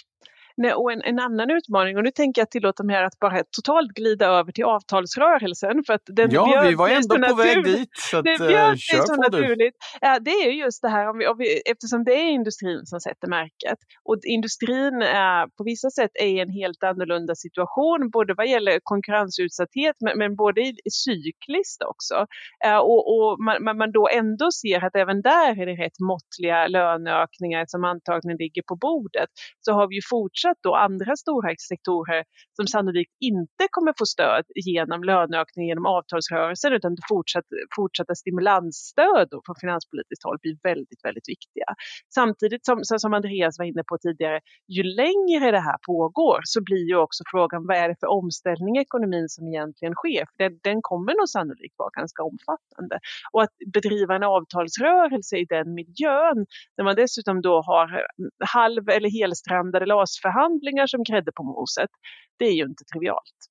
Nej, 0.58 0.74
och 0.74 0.92
en, 0.92 1.02
en, 1.02 1.20
annan 1.20 1.52
utmaning, 1.52 1.98
och 1.98 2.04
nu 2.04 2.12
tänker 2.12 2.42
jag 2.42 2.52
tillåta 2.52 2.84
mig 2.84 3.04
att 3.04 3.20
bara 3.20 3.44
totalt 3.58 3.92
glida 3.92 4.26
över 4.26 4.52
till 4.52 4.64
avtalsrörelsen. 4.64 5.84
För 5.86 5.94
att 5.94 6.02
den 6.06 6.32
ja, 6.32 6.66
vi 6.70 6.76
var 6.76 6.90
ändå 6.90 7.28
på 7.30 7.36
väg 7.36 7.64
dit. 7.64 7.90
Så 7.94 8.18
att, 8.18 8.24
det 8.24 8.32
uh, 8.32 8.76
kör 8.76 9.02
så 9.06 9.16
naturligt. 9.16 9.76
Ja, 10.02 10.20
det 10.20 10.32
är 10.32 10.52
just 10.52 10.82
det 10.82 10.90
här, 10.90 11.10
om 11.10 11.18
vi, 11.18 11.28
om 11.28 11.38
vi, 11.38 11.62
eftersom 11.72 12.04
det 12.04 12.14
är 12.14 12.30
industrin 12.30 12.86
som 12.86 13.00
sätter 13.00 13.28
märket. 13.28 13.80
Och 14.04 14.18
industrin 14.24 15.02
är, 15.02 15.48
på 15.58 15.64
vissa 15.64 15.90
sätt 15.90 16.12
är 16.14 16.28
i 16.28 16.40
en 16.40 16.50
helt 16.50 16.84
annorlunda 16.84 17.36
situation, 17.36 18.10
både 18.10 18.34
vad 18.34 18.48
gäller 18.48 18.80
konkurrensutsatthet, 18.84 19.96
men, 20.00 20.18
men 20.18 20.36
både 20.36 20.62
i, 20.62 20.76
cykliskt 21.06 21.82
också. 21.82 22.16
Uh, 22.68 22.78
och, 22.78 23.04
och 23.14 23.40
man, 23.40 23.78
man 23.78 23.92
då 23.92 24.10
ändå 24.14 24.52
ser 24.52 24.86
att 24.86 24.96
även 24.96 25.22
där 25.22 25.62
är 25.62 25.66
det 25.66 25.84
rätt 25.86 26.00
måttliga 26.00 26.68
löneökningar 26.68 27.66
som 27.68 27.84
antagligen 27.84 28.38
ligger 28.38 28.64
på 28.68 28.76
bordet. 28.76 29.30
Så 29.62 29.72
har 29.74 29.88
vi 29.88 29.96
ju 29.96 30.02
fortsatt 30.10 30.45
fortsatt 30.46 30.64
då 30.64 30.76
andra 30.76 31.16
stora 31.16 31.56
sektorer 31.70 32.24
som 32.56 32.68
sannolikt 32.68 33.12
inte 33.20 33.64
kommer 33.72 33.94
få 33.98 34.06
stöd 34.06 34.46
genom 34.56 35.04
löneökning 35.04 35.68
genom 35.68 35.86
avtalsrörelsen 35.86 36.74
utan 36.74 36.98
fortsatt, 37.10 37.46
fortsatta 37.76 38.16
stimulansstöd 38.16 39.30
från 39.46 39.56
finanspolitiskt 39.62 40.24
håll 40.24 40.38
blir 40.42 40.58
väldigt, 40.64 41.02
väldigt 41.04 41.30
viktiga. 41.30 41.70
Samtidigt 42.14 42.66
som, 42.66 42.78
som 42.84 43.14
Andreas 43.14 43.60
var 43.60 43.66
inne 43.66 43.84
på 43.90 43.98
tidigare, 43.98 44.40
ju 44.78 44.84
längre 44.84 45.52
det 45.52 45.64
här 45.70 45.78
pågår 45.88 46.40
så 46.44 46.64
blir 46.64 46.86
ju 46.92 46.96
också 46.96 47.24
frågan 47.32 47.68
vad 47.68 47.78
är 47.78 47.88
det 47.90 47.96
för 48.00 48.08
omställning 48.08 48.78
i 48.78 48.82
ekonomin 48.82 49.30
som 49.30 49.48
egentligen 49.48 49.94
sker? 49.94 50.24
För 50.30 50.38
den, 50.44 50.54
den 50.64 50.80
kommer 50.82 51.14
nog 51.20 51.30
sannolikt 51.30 51.76
vara 51.78 51.90
ganska 52.00 52.24
omfattande. 52.24 52.96
Och 53.34 53.44
att 53.44 53.56
bedriva 53.74 54.16
en 54.16 54.24
avtalsrörelse 54.24 55.36
i 55.38 55.46
den 55.56 55.68
miljön, 55.80 56.38
när 56.78 56.84
man 56.88 56.96
dessutom 56.96 57.42
då 57.42 57.56
har 57.70 57.88
halv 58.58 58.90
eller 58.90 59.10
helstrandade 59.20 59.86
LAS-förhandlingar 59.86 60.35
förhandlingar 60.36 60.88
som 60.88 61.04
grädde 61.04 61.32
på 61.32 61.44
moset. 61.44 61.90
Det 62.40 62.46
är 62.46 62.54
ju 62.54 62.64
inte 62.64 62.84
trivialt. 62.84 63.50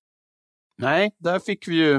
Nej, 0.79 1.12
där 1.19 1.38
fick 1.38 1.69
vi 1.69 1.75
ju 1.75 1.95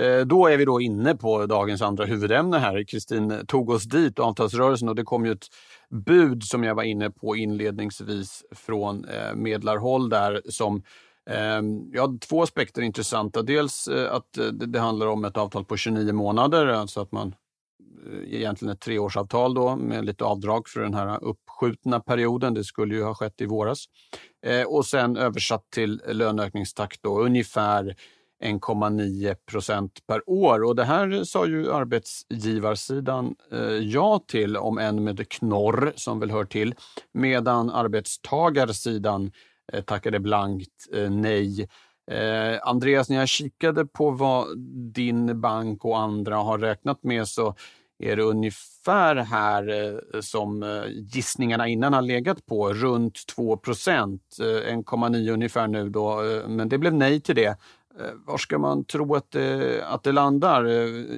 eh, 0.00 0.26
då 0.26 0.46
är 0.46 0.56
vi 0.56 0.64
då 0.64 0.80
inne 0.80 1.14
på 1.14 1.46
dagens 1.46 1.82
andra 1.82 2.04
huvudämne 2.04 2.58
här. 2.58 2.84
Kristin 2.84 3.46
tog 3.46 3.70
oss 3.70 3.84
dit, 3.84 4.18
avtalsrörelsen, 4.18 4.88
och 4.88 4.94
det 4.94 5.02
kom 5.02 5.26
ju 5.26 5.32
ett 5.32 5.46
bud 5.90 6.42
som 6.42 6.64
jag 6.64 6.74
var 6.74 6.82
inne 6.82 7.10
på 7.10 7.36
inledningsvis 7.36 8.44
från 8.54 9.04
eh, 9.04 9.34
medlarhåll 9.34 10.08
där 10.08 10.42
som 10.48 10.82
ehm, 11.30 11.90
Ja, 11.92 12.14
två 12.28 12.42
aspekter 12.42 12.82
är 12.82 12.86
intressanta. 12.86 13.42
Dels 13.42 13.88
eh, 13.88 14.14
att 14.14 14.38
det 14.52 14.78
handlar 14.78 15.06
om 15.06 15.24
ett 15.24 15.36
avtal 15.36 15.64
på 15.64 15.76
29 15.76 16.12
månader, 16.12 16.66
alltså 16.66 17.00
att 17.00 17.12
man 17.12 17.34
Eh, 18.06 18.34
egentligen 18.34 18.74
ett 18.74 18.80
treårsavtal 18.80 19.54
då 19.54 19.76
med 19.76 20.04
lite 20.04 20.24
avdrag 20.24 20.68
för 20.68 20.80
den 20.80 20.94
här 20.94 21.24
uppskjutna 21.24 22.00
perioden. 22.00 22.54
Det 22.54 22.64
skulle 22.64 22.94
ju 22.94 23.02
ha 23.02 23.14
skett 23.14 23.40
i 23.40 23.46
våras. 23.46 23.84
Eh, 24.46 24.62
och 24.62 24.86
sen 24.86 25.16
översatt 25.16 25.70
till 25.70 26.02
löneökningstakt 26.06 27.02
då 27.02 27.20
ungefär 27.20 27.96
1,9 28.44 29.34
procent 29.46 30.06
per 30.06 30.30
år. 30.30 30.62
Och 30.64 30.76
det 30.76 30.84
här 30.84 31.24
sa 31.24 31.46
ju 31.46 31.72
arbetsgivarsidan 31.72 33.34
eh, 33.52 33.60
ja 33.60 34.24
till, 34.26 34.56
om 34.56 34.78
än 34.78 35.04
med 35.04 35.28
knorr 35.28 35.92
som 35.96 36.20
väl 36.20 36.30
hör 36.30 36.44
till, 36.44 36.74
medan 37.12 37.70
arbetstagarsidan 37.70 39.32
eh, 39.72 39.84
tackade 39.84 40.20
blankt 40.20 40.88
eh, 40.92 41.10
nej. 41.10 41.68
Eh, 42.10 42.58
Andreas, 42.62 43.08
när 43.08 43.16
jag 43.16 43.28
kikade 43.28 43.86
på 43.86 44.10
vad 44.10 44.58
din 44.94 45.40
bank 45.40 45.84
och 45.84 45.98
andra 45.98 46.36
har 46.36 46.58
räknat 46.58 47.02
med 47.02 47.28
så 47.28 47.54
är 48.00 48.16
det 48.16 48.22
ungefär 48.22 49.16
här 49.16 49.68
eh, 49.68 50.20
som 50.20 50.62
eh, 50.62 50.82
gissningarna 50.88 51.68
innan 51.68 51.92
har 51.92 52.02
legat 52.02 52.46
på, 52.46 52.72
runt 52.72 53.26
2 53.26 53.56
procent. 53.56 54.22
Eh, 54.40 54.44
1,9 54.44 55.32
ungefär 55.32 55.66
nu 55.66 55.88
då, 55.88 56.22
men 56.48 56.68
det 56.68 56.78
blev 56.78 56.94
nej 56.94 57.20
till 57.20 57.34
det. 57.34 57.56
Var 58.26 58.38
ska 58.38 58.58
man 58.58 58.84
tro 58.84 59.14
att 59.14 59.30
det, 59.30 59.82
att 59.84 60.02
det 60.02 60.12
landar? 60.12 60.64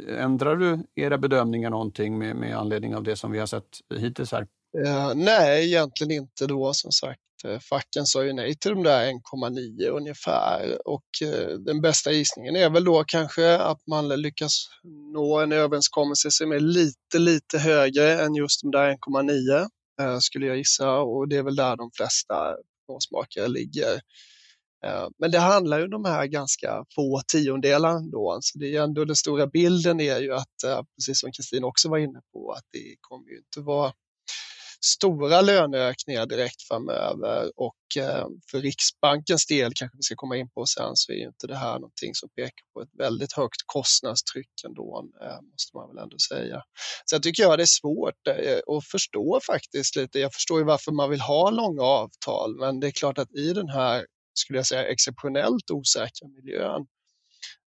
Ändrar 0.08 0.56
du 0.56 0.78
era 0.94 1.18
bedömningar 1.18 1.70
någonting 1.70 2.18
med, 2.18 2.36
med 2.36 2.56
anledning 2.56 2.96
av 2.96 3.02
det 3.02 3.16
som 3.16 3.30
vi 3.30 3.38
har 3.38 3.46
sett 3.46 3.78
hittills 3.94 4.32
här? 4.32 4.46
Uh, 4.78 5.12
nej, 5.14 5.66
egentligen 5.66 6.10
inte 6.10 6.46
då 6.46 6.72
som 6.72 6.92
sagt. 6.92 7.20
Eh, 7.44 7.58
facken 7.58 8.06
sa 8.06 8.25
ju 8.25 8.32
nej 8.32 8.54
till 8.54 8.70
de 8.70 8.82
där 8.82 9.06
1,9 9.06 9.88
ungefär 9.88 10.88
och 10.88 11.22
eh, 11.22 11.58
den 11.58 11.80
bästa 11.80 12.12
gissningen 12.12 12.56
är 12.56 12.70
väl 12.70 12.84
då 12.84 13.04
kanske 13.06 13.58
att 13.58 13.87
man 13.87 14.08
lyckas 14.08 14.66
nå 15.12 15.40
en 15.40 15.52
överenskommelse 15.52 16.30
som 16.30 16.52
är 16.52 16.61
lite, 16.61 17.18
lite 17.18 17.58
högre 17.58 18.22
än 18.22 18.34
just 18.34 18.62
de 18.62 18.70
där 18.70 18.96
1,9 18.96 19.66
eh, 20.00 20.18
skulle 20.18 20.46
jag 20.46 20.56
gissa 20.56 20.99
och 20.99 21.28
det 21.28 21.37
är 21.37 21.42
väl 21.42 21.56
där 21.56 21.76
de 21.76 21.90
flesta 21.96 22.56
prognosmakare 22.87 23.49
ligger. 23.49 24.00
Eh, 24.87 25.08
men 25.18 25.30
det 25.30 25.38
handlar 25.38 25.78
ju 25.78 25.84
om 25.84 25.90
de 25.90 26.04
här 26.04 26.26
ganska 26.26 26.84
få 26.94 27.22
tiondelarna 27.32 28.00
då, 28.12 28.38
så 28.40 28.58
det 28.58 28.76
är 28.76 28.82
ändå 28.82 29.04
den 29.04 29.16
stora 29.16 29.46
bilden 29.46 30.00
är 30.00 30.18
ju 30.18 30.34
att, 30.34 30.62
eh, 30.66 30.82
precis 30.96 31.20
som 31.20 31.32
Kristin 31.32 31.64
också 31.64 31.88
var 31.88 31.99
inne 31.99 32.20
på, 32.32 32.52
att 32.52 32.64
det 32.72 32.96
kommer 33.00 33.30
ju 33.30 33.37
inte 33.37 33.61
vara 33.61 33.92
stora 34.84 35.40
löneökningar 35.40 36.26
direkt 36.26 36.62
framöver 36.62 37.52
och 37.56 37.96
eh, 37.96 38.26
för 38.50 38.60
Riksbankens 38.60 39.46
del, 39.46 39.72
kanske 39.74 39.96
vi 39.96 40.02
ska 40.02 40.14
komma 40.16 40.36
in 40.36 40.50
på 40.50 40.66
sen, 40.66 40.96
så 40.96 41.12
är 41.12 41.26
inte 41.26 41.46
det 41.46 41.56
här 41.56 41.74
någonting 41.74 42.14
som 42.14 42.28
pekar 42.28 42.72
på 42.74 42.80
ett 42.82 42.88
väldigt 42.98 43.32
högt 43.32 43.62
kostnadstryck 43.66 44.64
ändå, 44.66 45.08
eh, 45.22 45.40
måste 45.52 45.76
man 45.76 45.88
väl 45.88 46.02
ändå 46.02 46.16
säga. 46.18 46.62
Sen 47.10 47.22
tycker 47.22 47.42
jag 47.42 47.58
det 47.58 47.64
är 47.64 47.80
svårt 47.80 48.26
eh, 48.28 48.76
att 48.76 48.86
förstå 48.86 49.40
faktiskt 49.46 49.96
lite. 49.96 50.18
Jag 50.18 50.34
förstår 50.34 50.58
ju 50.58 50.64
varför 50.64 50.92
man 50.92 51.10
vill 51.10 51.20
ha 51.20 51.50
långa 51.50 51.82
avtal, 51.82 52.56
men 52.58 52.80
det 52.80 52.86
är 52.86 52.90
klart 52.90 53.18
att 53.18 53.34
i 53.34 53.52
den 53.52 53.68
här 53.68 54.06
skulle 54.34 54.58
jag 54.58 54.66
säga, 54.66 54.84
exceptionellt 54.84 55.70
osäkra 55.70 56.28
miljön. 56.28 56.86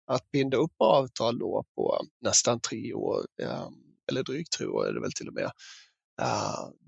Att 0.07 0.31
binda 0.31 0.57
upp 0.57 0.75
avtal 0.79 1.39
då 1.39 1.65
på 1.75 2.01
nästan 2.21 2.59
tre 2.59 2.93
år, 2.93 3.25
eller 4.09 4.23
drygt 4.23 4.51
tre 4.51 4.65
år 4.67 4.87
är 4.87 4.93
det 4.93 5.01
väl 5.01 5.13
till 5.13 5.27
och 5.27 5.33
med, 5.33 5.51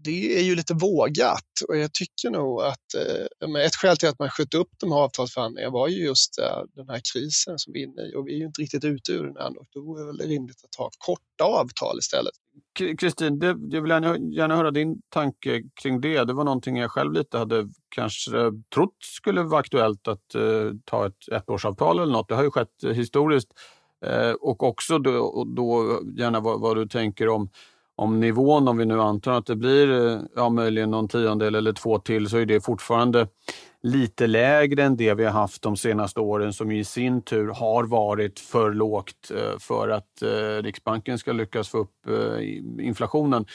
det 0.04 0.38
är 0.38 0.44
ju 0.44 0.56
lite 0.56 0.74
vågat 0.74 1.48
och 1.68 1.78
jag 1.78 1.94
tycker 1.94 2.30
nog 2.30 2.62
att 2.62 2.94
eh, 2.96 3.66
ett 3.66 3.75
skäl 3.75 3.98
till 3.98 4.10
att 4.10 4.20
man 4.20 4.30
sköt 4.30 4.54
upp 4.54 4.70
de 4.80 4.92
här 4.92 5.00
avtalsförhandlingarna 5.00 5.74
var 5.74 5.88
ju 5.88 6.06
just 6.06 6.40
eh, 6.40 6.63
den 6.75 6.90
här 6.90 7.02
krisen 7.13 7.60
som 7.60 7.74
vi 7.74 7.84
är 7.84 7.88
inne 7.88 8.02
i 8.02 8.16
och 8.16 8.28
vi 8.28 8.34
är 8.34 8.38
ju 8.38 8.46
inte 8.46 8.62
riktigt 8.62 8.84
ute 8.84 9.12
ur 9.12 9.24
den 9.24 9.38
än 9.38 9.58
och 9.58 9.68
då 9.74 9.82
vore 9.82 10.02
det 10.02 10.06
väl 10.06 10.30
rimligt 10.30 10.63
att 10.63 10.75
ha 10.75 10.90
korta 10.98 11.44
avtal 11.44 12.00
istället. 12.00 12.34
Kristin, 12.98 13.40
jag 13.72 13.82
vill 13.82 13.90
gärna, 13.92 14.18
gärna 14.18 14.56
höra 14.56 14.72
din 14.72 15.02
tanke 15.10 15.63
kring 15.82 16.02
det. 16.02 16.24
Det 16.24 16.34
var 16.34 16.44
någonting 16.44 16.78
jag 16.78 16.92
själv 16.92 17.13
lite 17.13 17.38
hade 17.38 17.70
kanske 17.90 18.32
trott 18.75 18.98
skulle 19.00 19.44
vara 19.44 19.60
aktuellt 19.60 20.08
att 20.08 20.36
uh, 20.36 20.72
ta 20.86 21.08
ett 21.08 21.28
ettårsavtal 21.32 22.00
eller 22.00 22.13
något. 22.13 22.30
Det 22.30 22.36
har 22.36 22.44
ju 22.44 22.52
skett 22.52 22.84
historiskt. 22.94 23.50
Uh, 24.06 24.32
och 24.32 24.63
också 24.63 25.00
då, 25.00 25.44
då 25.56 26.00
gärna 26.18 26.40
vad, 26.40 26.62
vad, 26.62 26.78
du 26.78 26.88
tänker 26.88 27.30
om, 27.30 27.50
om 27.96 28.20
nivån, 28.20 28.68
om 28.68 28.78
vi 28.78 28.86
nu 28.86 29.02
antar 29.02 29.32
att 29.32 29.46
det 29.46 29.56
blir 29.56 30.08
eh, 30.08 30.20
ja, 30.36 30.50
möjligen 30.50 30.92
någon 30.92 31.08
tiondel 31.08 31.56
eller 31.56 31.74
två 31.74 32.00
till, 32.00 32.30
så 32.30 32.38
är 32.38 32.46
det 32.46 32.62
fortfarande 32.62 33.28
lite 33.82 34.28
lägre 34.28 34.84
än 34.84 34.98
det 34.98 35.14
vi 35.14 35.26
har 35.26 35.32
haft 35.32 35.62
de 35.62 35.78
senaste 35.78 36.20
åren 36.20 36.54
som 36.54 36.72
i 36.72 36.84
sin 36.84 37.22
tur 37.22 37.48
har 37.48 37.84
varit 37.84 38.40
för 38.40 38.74
lågt 38.74 39.32
eh, 39.32 39.60
för 39.60 39.90
att 39.90 40.22
eh, 40.22 40.64
Riksbanken 40.64 41.18
ska 41.18 41.32
lyckas 41.32 41.70
få 41.70 41.78
upp 41.78 41.90
inflationen. 42.80 43.46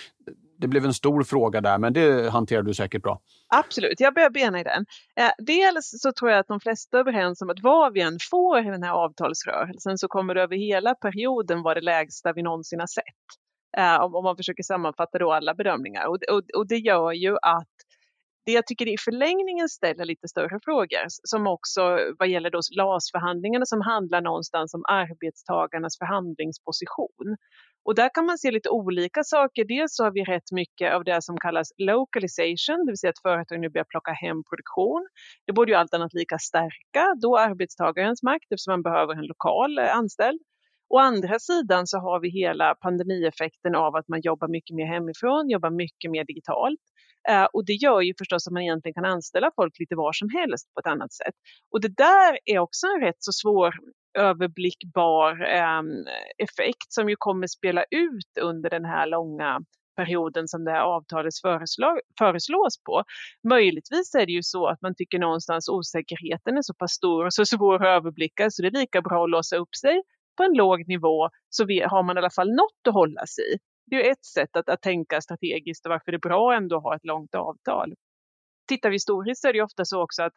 Det 0.59 0.68
blev 0.68 0.85
en 0.85 0.95
stor 0.95 1.23
fråga 1.23 1.61
där, 1.61 1.78
men 1.78 1.92
det 1.92 2.30
hanterar 2.30 2.62
du 2.62 2.75
säkert 2.75 3.02
bra. 3.02 3.21
Absolut, 3.49 4.00
jag 4.00 4.14
börjar 4.14 4.30
bena 4.30 4.61
i 4.61 4.62
den. 4.62 4.87
Dels 5.38 6.00
så 6.00 6.12
tror 6.12 6.30
jag 6.30 6.40
att 6.40 6.49
de 6.49 6.61
flesta 6.61 6.97
är 6.97 7.00
överens 7.00 7.42
om 7.42 7.50
att 7.50 7.62
vad 7.62 7.92
vi 7.92 8.00
än 8.00 8.18
får 8.30 8.59
i 8.59 8.71
den 8.71 8.83
här 8.83 8.92
avtalsrörelsen 8.92 9.99
så 9.99 10.09
kommer 10.09 10.35
det 10.35 10.42
över 10.42 10.57
hela 10.57 10.95
perioden 10.95 11.62
vara 11.62 11.75
det 11.75 11.80
lägsta 11.80 12.33
vi 12.33 12.42
någonsin 12.42 12.80
har 12.80 12.87
sett. 12.87 13.04
Eh, 13.76 14.00
om 14.00 14.25
man 14.25 14.37
försöker 14.37 14.62
sammanfatta 14.62 15.18
då 15.18 15.32
alla 15.32 15.54
bedömningar. 15.54 16.06
Och 16.56 16.66
det 16.68 16.76
gör 16.76 17.12
ju 17.12 17.37
att 17.42 17.68
det 18.48 18.52
jag 18.52 18.66
tycker 18.66 18.88
i 18.88 18.96
förlängningen 19.04 19.68
ställer 19.68 20.04
lite 20.04 20.28
större 20.28 20.58
frågor 20.64 21.04
som 21.08 21.46
också 21.46 21.98
vad 22.18 22.28
gäller 22.28 22.50
då 22.50 22.60
LAS-förhandlingarna 22.76 23.66
som 23.66 23.80
handlar 23.80 24.20
någonstans 24.20 24.75
om 24.75 24.84
arbetstagarnas 24.88 25.98
förhandlingsposition. 25.98 27.37
Och 27.84 27.94
där 27.94 28.10
kan 28.14 28.26
man 28.26 28.38
se 28.38 28.50
lite 28.50 28.70
olika 28.70 29.25
saker. 29.25 29.64
Dels 29.64 29.96
så 29.96 30.04
har 30.04 30.10
vi 30.10 30.25
rätt 30.25 30.52
mycket 30.52 30.94
av 30.94 31.04
det 31.04 31.22
som 31.22 31.37
kallas 31.38 31.68
localization, 31.78 32.87
det 32.87 32.92
vill 32.92 32.98
säga 32.98 33.10
att 33.10 33.22
företag 33.22 33.60
nu 33.60 33.68
börjar 33.70 33.84
plocka 33.84 34.12
hem 34.12 34.44
produktion. 34.50 35.08
Det 35.46 35.52
borde 35.52 35.72
ju 35.72 35.78
allt 35.78 35.94
annat 35.94 36.14
lika 36.14 36.38
stärka 36.38 37.04
då 37.22 37.38
arbetstagarens 37.38 38.22
makt 38.22 38.52
eftersom 38.52 38.72
man 38.72 38.82
behöver 38.82 39.14
en 39.14 39.26
lokal 39.26 39.78
eh, 39.78 39.96
anställd. 39.96 40.40
Å 40.90 40.99
andra 40.99 41.38
sidan 41.38 41.87
så 41.87 41.99
har 41.99 42.21
vi 42.21 42.28
hela 42.28 42.75
pandemieffekten 42.75 43.75
av 43.75 43.97
att 43.97 44.09
man 44.09 44.21
jobbar 44.21 44.49
mycket 44.49 44.76
mer 44.76 44.87
hemifrån, 44.87 45.50
jobbar 45.50 45.71
mycket 45.71 46.11
mer 46.11 46.25
digitalt. 46.25 46.80
Eh, 47.28 47.45
och 47.45 47.64
det 47.66 47.73
gör 47.73 48.00
ju 48.00 48.14
förstås 48.18 48.47
att 48.47 48.52
man 48.52 48.62
egentligen 48.62 48.95
kan 48.95 49.04
anställa 49.04 49.50
folk 49.57 49.78
lite 49.78 49.97
var 49.97 50.12
som 50.12 50.28
helst 50.28 50.75
på 50.75 50.80
ett 50.80 50.87
annat 50.87 51.12
sätt. 51.12 51.35
Och 51.73 51.80
det 51.80 51.97
där 51.97 52.38
är 52.45 52.59
också 52.59 52.87
en 52.87 53.00
rätt 53.00 53.18
så 53.18 53.33
svår 53.33 53.75
överblickbar 54.19 55.30
eh, 55.56 55.82
effekt 56.39 56.93
som 56.93 57.08
ju 57.08 57.17
kommer 57.19 57.47
spela 57.47 57.84
ut 57.91 58.32
under 58.41 58.71
den 58.71 58.84
här 58.84 59.06
långa 59.06 59.60
perioden 59.97 60.49
som 60.49 60.65
det 60.65 60.71
här 60.71 60.80
avtalet 60.80 61.34
föreslås 62.19 62.82
på. 62.86 63.04
Möjligtvis 63.49 64.15
är 64.15 64.26
det 64.26 64.32
ju 64.32 64.43
så 64.43 64.67
att 64.67 64.82
man 64.82 64.95
tycker 64.95 65.19
någonstans 65.19 65.69
osäkerheten 65.69 66.56
är 66.56 66.62
så 66.62 66.75
pass 66.75 66.93
stor 66.93 67.25
och 67.26 67.34
så 67.34 67.45
svår 67.45 67.75
att 67.75 67.97
överblicka 67.97 68.50
så 68.50 68.62
det 68.62 68.69
är 68.69 68.80
lika 68.80 69.02
bra 69.02 69.25
att 69.25 69.30
låsa 69.30 69.56
upp 69.56 69.75
sig 69.75 70.02
på 70.38 70.44
en 70.44 70.52
låg 70.52 70.88
nivå 70.88 71.28
så 71.50 71.62
har 71.62 72.02
man 72.02 72.16
i 72.16 72.18
alla 72.18 72.36
fall 72.38 72.50
något 72.50 72.88
att 72.88 72.94
hålla 72.94 73.26
sig 73.26 73.44
i 73.54 73.58
det 73.90 74.08
är 74.08 74.12
ett 74.12 74.24
sätt 74.24 74.56
att, 74.56 74.68
att 74.68 74.82
tänka 74.82 75.20
strategiskt 75.20 75.86
och 75.86 75.90
varför 75.90 76.12
det 76.12 76.16
är 76.16 76.28
bra 76.28 76.54
ändå 76.56 76.76
att 76.76 76.82
ha 76.82 76.96
ett 76.96 77.04
långt 77.04 77.34
avtal. 77.34 77.94
Tittar 78.68 78.90
vi 78.90 78.94
historiskt 78.94 79.40
så 79.40 79.48
är 79.48 79.52
det 79.52 79.62
ofta 79.62 79.84
så 79.84 80.02
också 80.02 80.22
att 80.22 80.32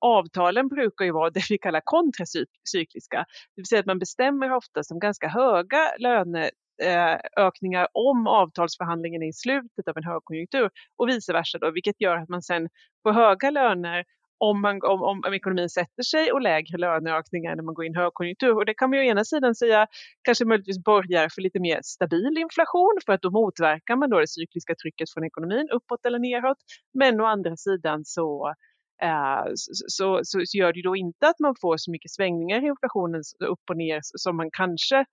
avtalen 0.00 0.68
brukar 0.68 1.04
ju 1.04 1.12
vara 1.12 1.30
det 1.34 1.50
vi 1.50 1.58
kallar 1.58 1.82
kontracykliska. 1.84 3.18
Det 3.54 3.60
vill 3.60 3.66
säga 3.66 3.80
att 3.80 3.86
man 3.86 3.98
bestämmer 3.98 4.52
ofta 4.52 4.82
som 4.82 4.98
ganska 4.98 5.28
höga 5.28 5.96
löneökningar 5.98 7.82
eh, 7.82 7.88
om 7.92 8.26
avtalsförhandlingen 8.26 9.22
är 9.22 9.28
i 9.28 9.32
slutet 9.32 9.88
av 9.88 9.96
en 9.96 10.04
högkonjunktur 10.04 10.70
och 10.96 11.08
vice 11.08 11.32
versa 11.32 11.58
då, 11.58 11.70
vilket 11.70 12.00
gör 12.00 12.16
att 12.16 12.28
man 12.28 12.42
sen 12.42 12.68
får 13.02 13.12
höga 13.12 13.50
löner 13.50 14.04
om, 14.38 14.60
man, 14.62 14.80
om, 14.82 15.02
om, 15.02 15.34
ekonomin 15.34 15.68
sätter 15.68 16.02
sig 16.02 16.32
och 16.32 16.40
lägre 16.40 16.78
löneökningar 16.78 17.56
när 17.56 17.62
man 17.62 17.74
går 17.74 17.84
in 17.84 17.94
i 17.94 17.98
högkonjunktur. 17.98 18.56
Och 18.56 18.66
det 18.66 18.74
kan 18.74 18.90
man 18.90 18.98
ju 18.98 19.04
å 19.04 19.10
ena 19.10 19.24
sidan 19.24 19.54
säga 19.54 19.86
kanske 20.22 20.44
möjligtvis 20.44 20.84
borgar 20.84 21.28
för 21.34 21.42
lite 21.42 21.60
mer 21.60 21.80
stabil 21.82 22.38
inflation 22.38 22.98
för 23.06 23.12
att 23.12 23.22
då 23.22 23.30
motverkar 23.30 23.96
man 23.96 24.10
då 24.10 24.20
det 24.20 24.28
cykliska 24.28 24.74
trycket 24.82 25.10
från 25.12 25.24
ekonomin 25.24 25.68
uppåt 25.70 26.06
eller 26.06 26.18
neråt. 26.18 26.58
Men 26.94 27.20
å 27.20 27.24
andra 27.24 27.56
sidan 27.56 28.04
så 28.04 28.54
eh, 29.02 29.44
så, 29.54 30.20
så, 30.22 30.40
så, 30.44 30.58
gör 30.58 30.72
det 30.72 30.82
då 30.82 30.96
inte 30.96 31.28
att 31.28 31.38
man 31.38 31.54
får 31.60 31.76
så 31.76 31.90
mycket 31.90 32.10
svängningar 32.10 32.64
i 32.64 32.66
inflationen 32.66 33.22
upp 33.44 33.70
och 33.70 33.76
ner 33.76 34.00
som 34.02 34.36
man 34.36 34.50
kanske 34.52 35.04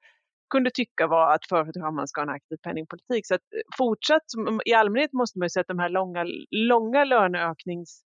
kunde 0.50 0.72
tycka 0.74 1.08
var 1.08 1.34
att 1.36 1.46
föredra 1.50 1.88
om 1.88 1.96
man 1.96 2.08
ska 2.08 2.22
ha 2.22 2.24
en 2.24 2.36
aktiv 2.36 2.58
penningpolitik. 2.58 3.28
Så 3.28 3.36
att 3.36 3.42
eh, 3.56 3.62
fortsatt, 3.78 4.24
i 4.66 4.74
allmänhet 4.74 5.14
måste 5.14 5.40
man 5.40 5.46
ju 5.46 5.50
säga 5.50 5.62
att 5.62 5.68
de 5.68 5.80
här 5.80 5.90
långa, 5.90 6.26
långa 6.52 7.04
löneöknings 7.04 8.04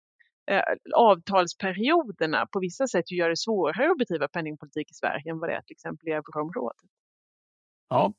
eh, 0.51 0.61
avtalsperioderna 0.95 2.47
på 2.53 2.61
vissa 2.61 2.87
sätt 2.87 3.11
gör 3.11 3.29
det 3.29 3.37
svårare 3.37 3.91
att 3.91 3.99
bedriva 3.99 4.29
penningpolitik 4.29 4.91
i 4.91 4.95
Sverige 4.95 5.31
än 5.31 5.39
vad 5.39 5.49
det 5.49 5.55
är 5.55 5.63
till 5.63 5.75
exempel 5.75 6.09
i 6.09 6.13
euroområdet. 6.13 6.77
Ja. 7.89 8.13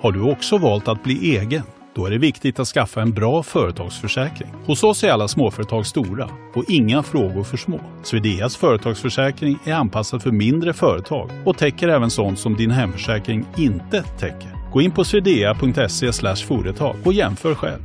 Har 0.00 0.12
du 0.12 0.32
också 0.32 0.58
valt 0.58 0.88
att 0.88 1.02
bli 1.02 1.36
egen? 1.36 1.62
Då 1.94 2.06
är 2.06 2.10
det 2.10 2.18
viktigt 2.18 2.58
att 2.58 2.66
skaffa 2.66 3.02
en 3.02 3.10
bra 3.10 3.42
företagsförsäkring. 3.42 4.48
Hos 4.66 4.84
oss 4.84 5.04
är 5.04 5.10
alla 5.10 5.28
småföretag 5.28 5.86
stora 5.86 6.30
och 6.54 6.64
inga 6.68 7.02
frågor 7.02 7.44
för 7.44 7.56
små. 7.56 7.80
Swedeas 8.02 8.56
företagsförsäkring 8.56 9.58
är 9.66 9.74
anpassad 9.74 10.22
för 10.22 10.30
mindre 10.30 10.72
företag 10.72 11.30
och 11.46 11.58
täcker 11.58 11.88
även 11.88 12.10
sånt 12.10 12.38
som 12.38 12.56
din 12.56 12.70
hemförsäkring 12.70 13.46
inte 13.58 14.02
täcker. 14.02 14.70
Gå 14.72 14.80
in 14.80 14.90
på 14.90 15.04
swedea.se 15.04 16.12
företag 16.46 16.96
och 17.04 17.12
jämför 17.12 17.54
själv. 17.54 17.80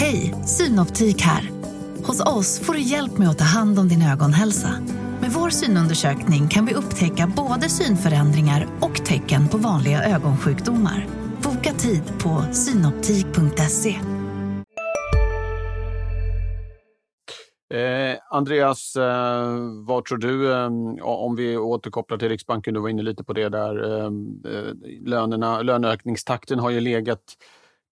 Hej, 0.00 0.34
Synoptik 0.46 1.20
här. 1.20 1.50
Hos 2.06 2.26
oss 2.26 2.60
får 2.60 2.72
du 2.72 2.80
hjälp 2.80 3.18
med 3.18 3.28
att 3.28 3.38
ta 3.38 3.44
hand 3.44 3.78
om 3.78 3.88
din 3.88 4.02
ögonhälsa. 4.02 4.68
Med 5.20 5.30
vår 5.30 5.50
synundersökning 5.50 6.48
kan 6.48 6.66
vi 6.66 6.74
upptäcka 6.74 7.32
både 7.36 7.68
synförändringar 7.68 8.66
och 8.80 8.94
tecken 8.94 9.48
på 9.48 9.58
vanliga 9.58 10.04
ögonsjukdomar. 10.04 11.06
Boka 11.42 11.72
tid 11.72 12.02
på 12.22 12.44
synoptik.se. 12.52 13.90
Eh, 17.78 18.18
Andreas, 18.30 18.96
eh, 18.96 19.56
vad 19.86 20.04
tror 20.04 20.18
du, 20.18 20.52
eh, 20.52 20.66
om 21.04 21.36
vi 21.36 21.56
återkopplar 21.56 22.18
till 22.18 22.28
Riksbanken, 22.28 22.74
du 22.74 22.80
var 22.80 22.88
inne 22.88 23.02
lite 23.02 23.24
på 23.24 23.32
det 23.32 23.48
där, 23.48 23.98
eh, 23.98 24.04
eh 24.04 24.74
lönerna, 25.06 25.62
löneökningstakten 25.62 26.58
har 26.58 26.70
ju 26.70 26.80
legat 26.80 27.36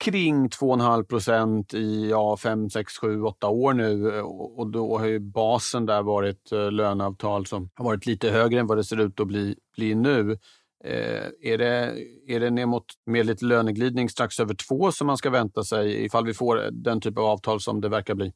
kring 0.05 0.49
2,5 0.49 1.05
procent 1.05 1.75
i 1.75 2.11
ja, 2.11 2.37
5, 2.37 2.71
6, 2.71 2.99
7, 2.99 3.23
8 3.23 3.49
år 3.49 3.73
nu 3.73 4.21
och 4.23 4.67
då 4.71 4.99
har 4.99 5.07
ju 5.07 5.19
basen 5.19 5.87
där 5.87 6.03
varit 6.03 6.53
eh, 6.53 6.71
löneavtal 6.71 7.47
som 7.47 7.71
har 7.75 7.85
varit 7.85 8.07
lite 8.07 8.31
högre 8.31 8.61
än 8.61 8.67
vad 8.67 8.79
det 8.79 8.85
ser 8.85 9.01
ut 9.01 9.21
att 9.21 9.27
bli, 9.27 9.57
bli 9.77 9.95
nu. 9.95 10.39
Eh, 10.85 11.53
är, 11.53 11.59
det, 11.59 11.95
är 12.27 12.41
det 12.41 12.51
ner 12.51 12.67
mot 12.67 12.85
med 13.07 13.27
lite 13.27 13.45
löneglidning 13.45 14.09
strax 14.09 14.41
över 14.41 14.55
2 14.55 14.93
som 14.93 15.07
man 15.07 15.17
ska 15.17 15.31
vänta 15.31 15.65
sig 15.65 16.05
ifall 16.05 16.27
vi 16.27 16.35
får 16.35 16.69
den 16.73 17.01
typ 17.01 17.19
av 17.19 17.25
avtal 17.25 17.61
som 17.61 17.81
det 17.81 17.89
verkar 17.89 18.15
bli? 18.15 18.33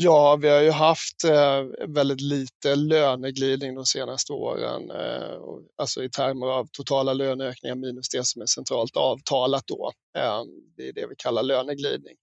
Ja, 0.00 0.36
vi 0.36 0.48
har 0.48 0.60
ju 0.60 0.70
haft 0.70 1.24
eh, 1.24 1.64
väldigt 1.88 2.20
lite 2.20 2.74
löneglidning 2.76 3.74
de 3.74 3.86
senaste 3.86 4.32
åren, 4.32 4.90
eh, 4.90 5.38
alltså 5.76 6.04
i 6.04 6.10
termer 6.10 6.46
av 6.46 6.68
totala 6.72 7.12
löneökningar 7.12 7.74
minus 7.74 8.08
det 8.08 8.26
som 8.26 8.42
är 8.42 8.46
centralt 8.46 8.96
avtalat 8.96 9.66
då. 9.66 9.92
Eh, 10.18 10.42
det 10.76 10.88
är 10.88 10.92
det 10.92 11.06
vi 11.06 11.14
kallar 11.16 11.42
löneglidning. 11.42 12.16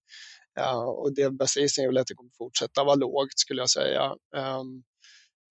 Eh, 0.60 0.84
och 0.84 1.16
det 1.16 1.30
bästa 1.30 1.60
gissningen 1.60 1.90
är 1.90 1.94
väl 1.94 2.02
att 2.02 2.08
det 2.08 2.14
kommer 2.14 2.32
fortsätta 2.38 2.84
vara 2.84 2.96
lågt 2.96 3.40
skulle 3.40 3.62
jag 3.62 3.70
säga. 3.70 4.16
Ehm, 4.36 4.84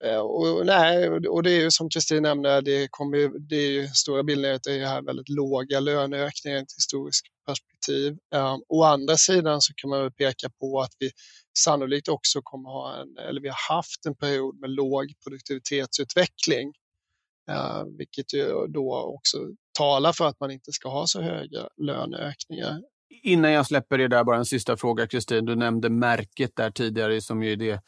eh, 0.05 0.21
och, 0.21 0.67
nej, 0.67 1.09
och 1.09 1.43
det 1.43 1.51
är 1.51 1.61
ju 1.61 1.71
som 1.71 1.91
Kristin 1.91 2.23
nämnde, 2.23 2.61
det, 2.61 2.89
kommer, 2.91 3.49
det 3.49 3.57
är 3.57 3.71
ju, 3.71 3.89
stora 3.89 4.23
bilden 4.23 4.55
att 4.55 4.63
det 4.63 4.73
är 4.73 4.87
här 4.87 5.03
väldigt 5.03 5.29
låga 5.29 5.81
löneökningar 5.81 6.59
i 6.59 6.61
ett 6.61 6.77
historiskt 6.77 7.27
perspektiv. 7.47 8.19
Um, 8.35 8.63
å 8.69 8.83
andra 8.83 9.17
sidan 9.17 9.61
så 9.61 9.73
kan 9.77 9.91
man 9.91 10.03
väl 10.03 10.13
peka 10.13 10.51
på 10.61 10.81
att 10.81 10.93
vi 10.99 11.11
sannolikt 11.59 12.09
också 12.09 12.43
kommer 12.43 12.71
ha 12.71 12.97
en, 12.97 13.19
eller 13.19 13.41
vi 13.41 13.49
har 13.49 13.77
haft 13.77 14.07
en 14.07 14.15
period 14.15 14.61
med 14.61 14.71
låg 14.71 15.13
produktivitetsutveckling. 15.25 16.73
eh, 17.51 17.85
vilket 17.99 18.35
ju 18.35 18.67
då 18.69 18.95
också 18.95 19.39
talar 19.79 20.13
för 20.13 20.27
att 20.29 20.41
man 20.41 20.51
inte 20.51 20.73
ska 20.73 20.89
ha 20.89 21.07
så 21.07 21.23
höga 21.23 21.69
löneökningar. 21.77 22.83
Innan 23.23 23.53
jag 23.53 23.67
släpper 23.67 23.99
det 23.99 24.09
där, 24.09 24.25
bara 24.25 24.37
en 24.37 24.45
sista 24.45 24.77
fråga 24.77 25.07
Kristin. 25.07 25.45
Du 25.45 25.55
nämnde 25.55 25.91
märket 25.91 26.57
där 26.57 26.71
tidigare 26.71 27.21
som 27.21 27.43
ju 27.43 27.53
är 27.53 27.57
det 27.57 27.81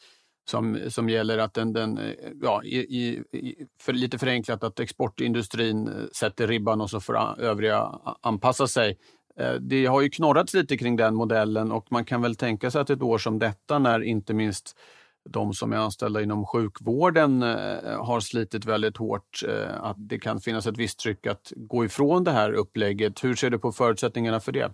som, 0.49 0.79
som 0.89 1.09
gäller 1.09 1.37
att 1.37 1.53
den, 1.53 1.73
den 1.73 1.97
eh, 1.97 2.13
ja, 2.41 2.63
i, 2.63 2.77
i, 2.77 3.65
för 3.81 3.93
lite 3.93 4.17
förenklat 4.17 4.63
att 4.63 4.79
exportindustrin 4.79 5.87
eh, 5.87 5.93
sätter 6.15 6.47
ribban 6.47 6.81
och 6.81 6.89
så 6.89 6.99
får 6.99 7.39
övriga 7.39 7.99
anpassa 8.21 8.67
sig. 8.67 8.97
Eh, 9.39 9.53
det 9.53 9.85
har 9.85 10.01
ju 10.01 10.09
knorrats 10.09 10.53
lite 10.53 10.77
kring 10.77 10.95
den 10.95 11.15
modellen 11.15 11.71
och 11.71 11.91
man 11.91 12.05
kan 12.05 12.21
väl 12.21 12.35
tänka 12.35 12.71
sig 12.71 12.81
att 12.81 12.89
ett 12.89 13.01
år 13.01 13.17
som 13.17 13.39
detta 13.39 13.79
när 13.79 14.03
inte 14.03 14.33
minst 14.33 14.75
de 15.29 15.53
som 15.53 15.73
är 15.73 15.77
anställda 15.77 16.21
inom 16.21 16.45
sjukvården 16.45 17.43
eh, 17.43 18.05
har 18.05 18.19
slitit 18.19 18.65
väldigt 18.65 18.97
hårt, 18.97 19.43
eh, 19.47 19.83
att 19.83 19.97
det 20.09 20.19
kan 20.19 20.39
finnas 20.39 20.67
ett 20.67 20.77
visst 20.77 20.99
tryck 20.99 21.27
att 21.27 21.53
gå 21.55 21.85
ifrån 21.85 22.23
det 22.23 22.31
här 22.31 22.51
upplägget. 22.51 23.23
Hur 23.23 23.35
ser 23.35 23.49
du 23.49 23.59
på 23.59 23.71
förutsättningarna 23.71 24.39
för 24.39 24.51
det? 24.51 24.71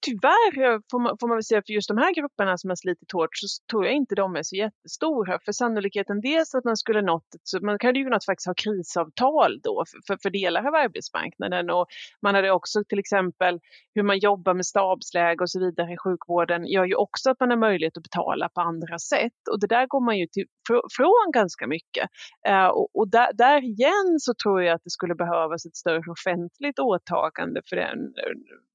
Tyvärr 0.00 0.62
eh, 0.62 0.78
får 0.90 0.98
man, 0.98 1.16
får 1.20 1.28
man 1.28 1.36
väl 1.36 1.44
säga 1.44 1.62
för 1.66 1.72
just 1.72 1.88
de 1.88 1.98
här 1.98 2.14
grupperna 2.14 2.58
som 2.58 2.70
har 2.70 2.76
slitit 2.76 3.12
hårt 3.12 3.28
så 3.32 3.46
tror 3.70 3.84
jag 3.84 3.94
inte 3.94 4.14
de 4.14 4.36
är 4.36 4.42
så 4.42 4.56
jättestora. 4.56 5.38
För 5.44 5.52
sannolikheten 5.52 6.20
dels 6.20 6.54
att 6.54 6.64
man 6.64 6.76
skulle 6.76 7.02
nått, 7.02 7.26
så 7.42 7.60
man 7.60 7.78
hade 7.82 7.98
ju 7.98 8.04
kunnat 8.04 8.24
faktiskt 8.24 8.46
ha 8.46 8.54
krisavtal 8.54 9.60
då 9.62 9.84
för, 10.06 10.16
för 10.22 10.30
delar 10.30 10.66
av 10.68 10.74
arbetsmarknaden 10.74 11.70
och 11.70 11.86
man 12.22 12.34
hade 12.34 12.50
också 12.50 12.84
till 12.88 12.98
exempel 12.98 13.60
hur 13.94 14.02
man 14.02 14.18
jobbar 14.18 14.54
med 14.54 14.66
stabsläge 14.66 15.42
och 15.42 15.50
så 15.50 15.60
vidare 15.60 15.92
i 15.92 15.96
sjukvården 15.96 16.66
gör 16.66 16.84
ju 16.84 16.94
också 16.94 17.30
att 17.30 17.40
man 17.40 17.50
har 17.50 17.56
möjlighet 17.56 17.96
att 17.96 18.02
betala 18.02 18.48
på 18.48 18.60
andra 18.60 18.98
sätt 18.98 19.48
och 19.50 19.60
det 19.60 19.66
där 19.66 19.86
går 19.86 20.00
man 20.00 20.18
ju 20.18 20.26
till, 20.26 20.46
från 20.96 21.30
ganska 21.32 21.66
mycket. 21.66 22.08
Uh, 22.48 22.66
och, 22.66 22.88
och 22.94 23.08
där, 23.08 23.32
där, 23.32 23.62
igen 23.62 24.16
så 24.20 24.34
tror 24.42 24.62
jag 24.62 24.74
att 24.74 24.84
det 24.84 24.90
skulle 24.90 25.14
behövas 25.14 25.66
ett 25.66 25.76
större 25.76 26.10
offentligt 26.10 26.78
åtagande 26.78 27.60
för 27.68 27.76
den 27.76 27.98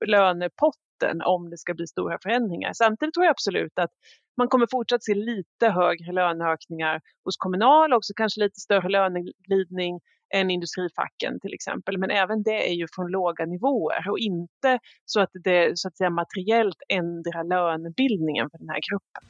lönepott 0.06 0.76
mitten 1.00 1.22
om 1.22 1.50
det 1.50 1.58
ska 1.58 1.74
bli 1.74 1.88
stora 1.88 2.18
förändringar. 2.24 2.74
Samtidigt 2.74 3.14
tror 3.14 3.26
jag 3.26 3.32
absolut 3.32 3.80
att 3.80 3.92
man 4.38 4.48
kommer 4.48 4.68
fortsatt 4.72 5.04
se 5.04 5.14
lite 5.14 5.70
högre 5.70 6.12
löneökningar 6.12 7.02
hos 7.26 7.38
Kommunal, 7.38 7.94
också 7.94 8.14
kanske 8.16 8.40
lite 8.42 8.60
större 8.60 8.90
löneglidning 8.90 10.00
än 10.34 10.50
industrifacken 10.50 11.40
till 11.40 11.54
exempel. 11.54 11.98
Men 11.98 12.10
även 12.12 12.44
det 12.44 12.70
är 12.70 12.74
ju 12.74 12.88
från 12.96 13.12
låga 13.12 13.46
nivåer 13.46 14.10
och 14.10 14.20
inte 14.20 14.80
så 15.06 15.22
att 15.22 15.30
det 15.44 15.72
så 15.80 15.88
att 15.88 15.98
säga, 15.98 16.10
materiellt 16.10 16.78
ändrar 16.90 17.44
lönebildningen 17.44 18.50
för 18.50 18.58
den 18.58 18.70
här 18.70 18.80
gruppen. 18.90 19.24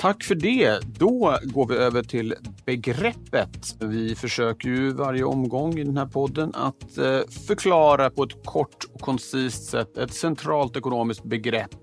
Tack 0.00 0.24
för 0.24 0.34
det. 0.34 0.80
Då 0.98 1.38
går 1.42 1.66
vi 1.66 1.76
över 1.76 2.02
till 2.02 2.34
begreppet. 2.66 3.76
Vi 3.80 4.14
försöker 4.14 4.68
ju 4.68 4.92
varje 4.92 5.24
omgång 5.24 5.78
i 5.78 5.84
den 5.84 5.96
här 5.96 6.06
podden 6.06 6.52
att 6.54 6.98
eh, 6.98 7.20
förklara 7.46 8.10
på 8.10 8.22
ett 8.22 8.44
kort 8.46 8.84
och 8.94 9.00
koncist 9.00 9.70
sätt 9.70 9.96
ett 9.96 10.14
centralt 10.14 10.76
ekonomiskt 10.76 11.24
begrepp 11.24 11.74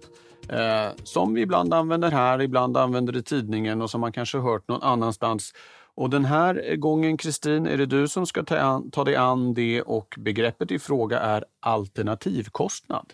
eh, 0.50 0.88
som 1.04 1.34
vi 1.34 1.42
ibland 1.42 1.74
använder 1.74 2.12
här, 2.12 2.42
ibland 2.42 2.78
använder 2.78 3.18
i 3.18 3.24
tidningen 3.24 3.82
och 3.82 3.90
som 3.90 4.02
man 4.02 4.12
kanske 4.12 4.38
hört 4.38 4.68
någon 4.68 4.84
annanstans. 4.84 5.54
Och 5.96 6.10
den 6.10 6.26
här 6.26 6.76
gången, 6.76 7.18
Kristin, 7.18 7.68
är 7.68 7.78
det 7.78 7.86
du 7.86 8.08
som 8.08 8.26
ska 8.26 8.44
ta, 8.44 8.58
an, 8.58 8.92
ta 8.92 9.04
dig 9.04 9.16
an 9.16 9.54
det 9.54 9.82
och 9.82 10.16
begreppet 10.18 10.72
i 10.72 10.80
fråga 10.80 11.20
är 11.20 11.46
alternativkostnad. 11.60 13.14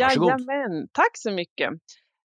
Varsågod. 0.00 0.28
Jajamän, 0.28 0.88
tack 0.92 1.16
så 1.16 1.30
mycket. 1.30 1.70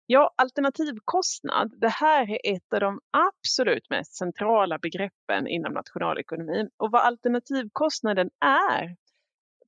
Ja, 0.09 0.35
alternativkostnad, 0.37 1.81
det 1.81 1.88
här 1.88 2.31
är 2.31 2.55
ett 2.55 2.73
av 2.73 2.81
de 2.81 3.01
absolut 3.11 3.90
mest 3.90 4.16
centrala 4.16 4.79
begreppen 4.79 5.47
inom 5.47 5.73
nationalekonomin. 5.73 6.71
Och 6.77 6.90
vad 6.90 7.03
alternativkostnaden 7.03 8.31
är 8.45 8.97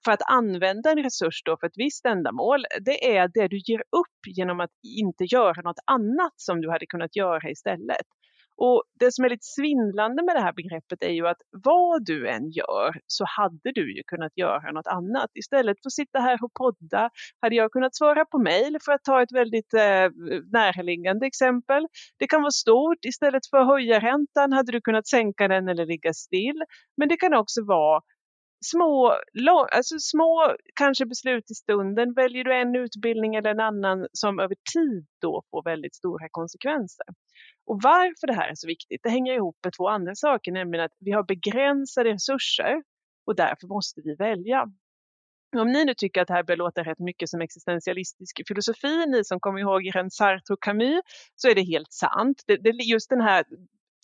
för 0.05 0.13
att 0.13 0.31
använda 0.31 0.91
en 0.91 1.03
resurs 1.03 1.43
då 1.45 1.57
för 1.57 1.67
ett 1.67 1.77
visst 1.79 2.07
ändamål, 2.07 2.65
det 2.81 3.17
är 3.17 3.29
det 3.35 3.49
du 3.49 3.59
ger 3.59 3.81
upp 3.81 4.27
genom 4.27 4.61
att 4.61 4.71
inte 4.83 5.25
göra 5.25 5.63
något 5.63 5.81
annat 5.85 6.33
som 6.37 6.61
du 6.61 6.71
hade 6.71 6.87
kunnat 6.87 7.17
göra 7.17 7.51
istället. 7.51 8.07
Och 8.61 8.83
det 9.01 9.15
som 9.15 9.25
är 9.25 9.29
lite 9.29 9.47
svindlande 9.57 10.23
med 10.23 10.37
det 10.37 10.41
här 10.41 10.53
begreppet 10.53 11.03
är 11.03 11.13
ju 11.13 11.27
att 11.27 11.43
vad 11.51 12.05
du 12.05 12.29
än 12.29 12.51
gör 12.51 13.01
så 13.07 13.25
hade 13.29 13.73
du 13.75 13.97
ju 13.97 14.03
kunnat 14.07 14.33
göra 14.37 14.73
något 14.73 14.87
annat. 14.87 15.31
Istället 15.35 15.77
för 15.83 15.89
att 15.89 15.93
sitta 15.93 16.19
här 16.19 16.45
och 16.45 16.55
podda 16.55 17.11
hade 17.41 17.55
jag 17.55 17.73
kunnat 17.73 17.97
svara 17.97 18.25
på 18.25 18.39
mejl 18.39 18.77
för 18.85 18.93
att 18.93 19.05
ta 19.05 19.23
ett 19.23 19.33
väldigt 19.33 19.75
eh, 19.75 20.07
närliggande 20.53 21.27
exempel. 21.27 21.87
Det 22.19 22.27
kan 22.27 22.43
vara 22.43 22.51
stort. 22.51 23.05
Istället 23.05 23.47
för 23.51 23.59
att 23.59 23.67
höja 23.67 24.01
räntan 24.01 24.53
hade 24.53 24.73
du 24.73 24.81
kunnat 24.81 25.07
sänka 25.07 25.49
den 25.49 25.69
eller 25.69 25.87
ligga 25.87 26.13
still. 26.13 26.63
Men 26.97 27.09
det 27.09 27.17
kan 27.17 27.35
också 27.35 27.65
vara 27.65 28.01
små, 28.65 29.19
alltså 29.73 29.99
små 29.99 30.57
kanske 30.75 31.07
beslut 31.07 31.51
i 31.51 31.55
stunden. 31.55 32.15
Väljer 32.15 32.45
du 32.45 32.55
en 32.55 32.77
utbildning 32.77 33.35
eller 33.35 33.51
en 33.51 33.61
annan 33.61 34.07
som 34.13 34.41
över 34.41 34.57
tid 34.75 35.07
då 35.21 35.43
får 35.51 35.63
väldigt 35.63 35.95
stora 35.95 36.29
konsekvenser. 36.31 37.07
Och 37.67 37.81
varför 37.83 38.27
det 38.27 38.35
här 38.35 38.49
är 38.49 38.55
så 38.55 38.67
viktigt, 38.67 39.01
det 39.03 39.11
hänger 39.11 39.35
ihop 39.35 39.57
med 39.65 39.73
två 39.73 39.89
andra 39.89 40.15
saker, 40.15 40.53
nämligen 40.53 40.85
att 40.85 40.97
vi 40.99 41.13
har 41.13 41.23
begränsade 41.23 42.11
resurser 42.11 42.83
och 43.27 43.37
därför 43.37 43.67
måste 43.67 44.01
vi 44.05 44.15
välja. 44.15 44.67
Om 45.57 45.73
ni 45.73 45.85
nu 45.85 45.95
tycker 45.95 46.21
att 46.21 46.29
det 46.29 46.35
här 46.35 46.43
börjar 46.43 46.59
låta 46.59 46.83
rätt 46.83 46.99
mycket 46.99 47.29
som 47.29 47.41
existentialistisk 47.41 48.41
filosofi, 48.49 49.07
ni 49.07 49.25
som 49.25 49.41
kommer 49.41 49.61
ihåg 49.61 49.87
Irene 49.87 50.11
Sartre 50.11 50.55
och 50.55 50.63
Camus, 50.63 51.01
så 51.35 51.49
är 51.49 51.55
det 51.55 51.63
helt 51.63 51.93
sant. 51.93 52.43
Det, 52.47 52.57
det, 52.57 52.71
just 52.71 53.11
den 53.11 53.21
här 53.21 53.45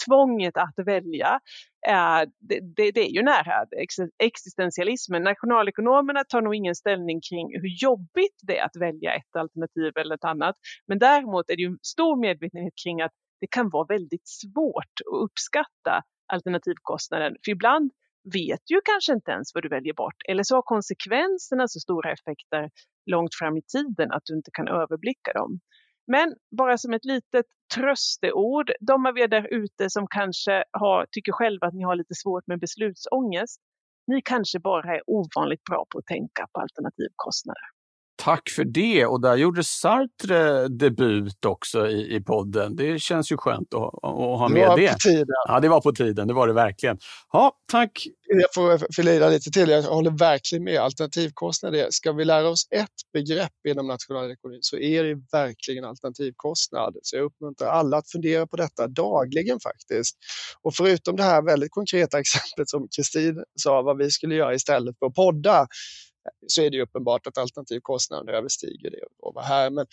tvånget 0.06 0.56
att 0.56 0.86
välja, 0.86 1.40
eh, 1.88 2.20
det, 2.48 2.60
det, 2.76 2.90
det, 2.90 3.00
är 3.00 3.10
ju 3.10 3.22
nära 3.22 3.66
existentialismen. 4.18 5.22
Nationalekonomerna 5.22 6.24
tar 6.24 6.42
nog 6.42 6.54
ingen 6.54 6.74
ställning 6.74 7.20
kring 7.30 7.46
hur 7.60 7.82
jobbigt 7.82 8.38
det 8.42 8.58
är 8.58 8.64
att 8.64 8.76
välja 8.76 9.14
ett 9.14 9.36
alternativ 9.36 9.92
eller 9.96 10.14
ett 10.14 10.24
annat. 10.24 10.56
Men 10.86 10.98
däremot 10.98 11.50
är 11.50 11.56
det 11.56 11.62
ju 11.62 11.76
stor 11.82 12.20
medvetenhet 12.20 12.74
kring 12.84 13.00
att 13.02 13.12
det 13.40 13.46
kan 13.50 13.70
vara 13.70 13.86
väldigt 13.86 14.28
svårt 14.28 14.94
att 15.06 15.22
uppskatta 15.22 16.02
alternativkostnaden. 16.32 17.36
För 17.44 17.52
ibland 17.52 17.90
vet 18.32 18.60
du 18.66 18.80
kanske 18.84 19.12
inte 19.12 19.30
ens 19.30 19.54
vad 19.54 19.64
du 19.64 19.68
väljer 19.68 19.94
bort 19.94 20.20
eller 20.28 20.42
så 20.42 20.54
har 20.54 20.62
konsekvenserna 20.62 21.68
så 21.68 21.80
stora 21.80 22.12
effekter 22.12 22.70
långt 23.06 23.34
fram 23.34 23.56
i 23.56 23.62
tiden 23.62 24.12
att 24.12 24.22
du 24.24 24.34
inte 24.34 24.50
kan 24.52 24.68
överblicka 24.68 25.32
dem. 25.32 25.60
Men 26.06 26.34
bara 26.50 26.78
som 26.78 26.92
ett 26.92 27.04
litet 27.04 27.46
trösteord, 27.74 28.70
de 28.80 29.06
av 29.06 29.18
er 29.18 29.28
där 29.28 29.46
ute 29.54 29.90
som 29.90 30.06
kanske 30.06 30.64
har, 30.70 31.06
tycker 31.10 31.32
själva 31.32 31.66
att 31.66 31.74
ni 31.74 31.82
har 31.82 31.96
lite 31.96 32.14
svårt 32.14 32.46
med 32.46 32.60
beslutsångest, 32.60 33.60
ni 34.06 34.22
kanske 34.24 34.58
bara 34.60 34.94
är 34.96 35.02
ovanligt 35.06 35.64
bra 35.64 35.84
på 35.90 35.98
att 35.98 36.06
tänka 36.06 36.46
på 36.52 36.60
alternativkostnader. 36.60 37.73
Tack 38.24 38.50
för 38.50 38.64
det! 38.64 39.06
Och 39.06 39.20
där 39.20 39.36
gjorde 39.36 39.64
Sartre 39.64 40.68
debut 40.68 41.44
också 41.44 41.88
i, 41.88 42.16
i 42.16 42.20
podden. 42.20 42.76
Det 42.76 42.98
känns 42.98 43.32
ju 43.32 43.36
skönt 43.36 43.74
att, 43.74 43.82
att 43.82 44.38
ha 44.38 44.48
med 44.48 44.62
det. 44.62 44.68
Var 44.68 44.76
det. 44.78 44.92
På 44.92 44.98
tiden. 44.98 45.26
Ja, 45.48 45.60
det 45.60 45.68
var 45.68 45.80
på 45.80 45.92
tiden. 45.92 46.28
Det 46.28 46.34
var 46.34 46.46
det 46.46 46.52
verkligen. 46.52 46.98
Ja, 47.32 47.52
tack! 47.72 48.06
Jag 48.26 48.54
får 48.54 48.92
fylla 48.96 49.28
lite 49.28 49.50
till. 49.50 49.68
Jag 49.68 49.82
håller 49.82 50.10
verkligen 50.10 50.64
med. 50.64 50.78
Alternativkostnad, 50.78 51.76
ska 51.90 52.12
vi 52.12 52.24
lära 52.24 52.48
oss 52.48 52.66
ett 52.70 53.12
begrepp 53.12 53.66
inom 53.68 53.86
nationalekonomin 53.86 54.62
så 54.62 54.76
är 54.76 55.04
det 55.04 55.14
verkligen 55.32 55.84
alternativkostnad. 55.84 56.96
Så 57.02 57.16
jag 57.16 57.24
uppmuntrar 57.24 57.68
alla 57.68 57.96
att 57.96 58.10
fundera 58.10 58.46
på 58.46 58.56
detta 58.56 58.86
dagligen 58.86 59.60
faktiskt. 59.60 60.16
Och 60.62 60.74
förutom 60.74 61.16
det 61.16 61.22
här 61.22 61.42
väldigt 61.42 61.70
konkreta 61.70 62.18
exemplet 62.20 62.68
som 62.68 62.88
Kristin 62.96 63.44
sa, 63.60 63.82
vad 63.82 63.98
vi 63.98 64.10
skulle 64.10 64.34
göra 64.34 64.54
istället 64.54 64.98
för 64.98 65.06
att 65.06 65.14
podda, 65.14 65.66
så 66.46 66.62
är 66.62 66.70
det 66.70 66.82
uppenbart 66.82 67.26
att 67.26 67.38
alternativkostnaden 67.38 68.34
överstiger 68.34 68.90
det. 68.90 69.00
Och 69.18 69.44
här. 69.44 69.70
Men 69.70 69.86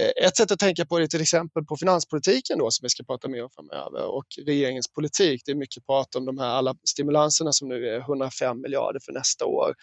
eh, 0.00 0.26
ett 0.26 0.36
sätt 0.36 0.50
att 0.50 0.58
tänka 0.58 0.86
på 0.86 0.98
det 0.98 1.04
är 1.04 1.08
till 1.08 1.20
exempel 1.20 1.64
på 1.64 1.76
finanspolitiken 1.76 2.58
då, 2.58 2.70
som 2.70 2.84
vi 2.84 2.88
ska 2.88 3.04
prata 3.04 3.28
mer 3.28 3.42
om 3.42 3.50
framöver 3.50 4.04
och 4.04 4.26
regeringens 4.46 4.88
politik. 4.88 5.42
Det 5.44 5.52
är 5.52 5.56
mycket 5.56 5.86
prat 5.86 6.14
om 6.14 6.24
de 6.24 6.38
här 6.38 6.48
alla 6.48 6.74
stimulanserna 6.88 7.52
som 7.52 7.68
nu 7.68 7.88
är 7.88 7.98
105 7.98 8.60
miljarder 8.60 9.00
för 9.04 9.12
nästa 9.12 9.44
år 9.44 9.74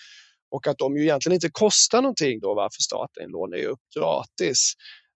och 0.52 0.68
att 0.68 0.78
de 0.78 0.98
ju 0.98 1.04
egentligen 1.04 1.34
inte 1.34 1.50
kostar 1.50 2.02
någonting 2.02 2.40
då 2.40 2.54
varför 2.54 2.82
staten 2.82 3.32
lånar 3.32 3.58
ju 3.58 3.66
upp 3.66 3.80
gratis. 3.96 4.74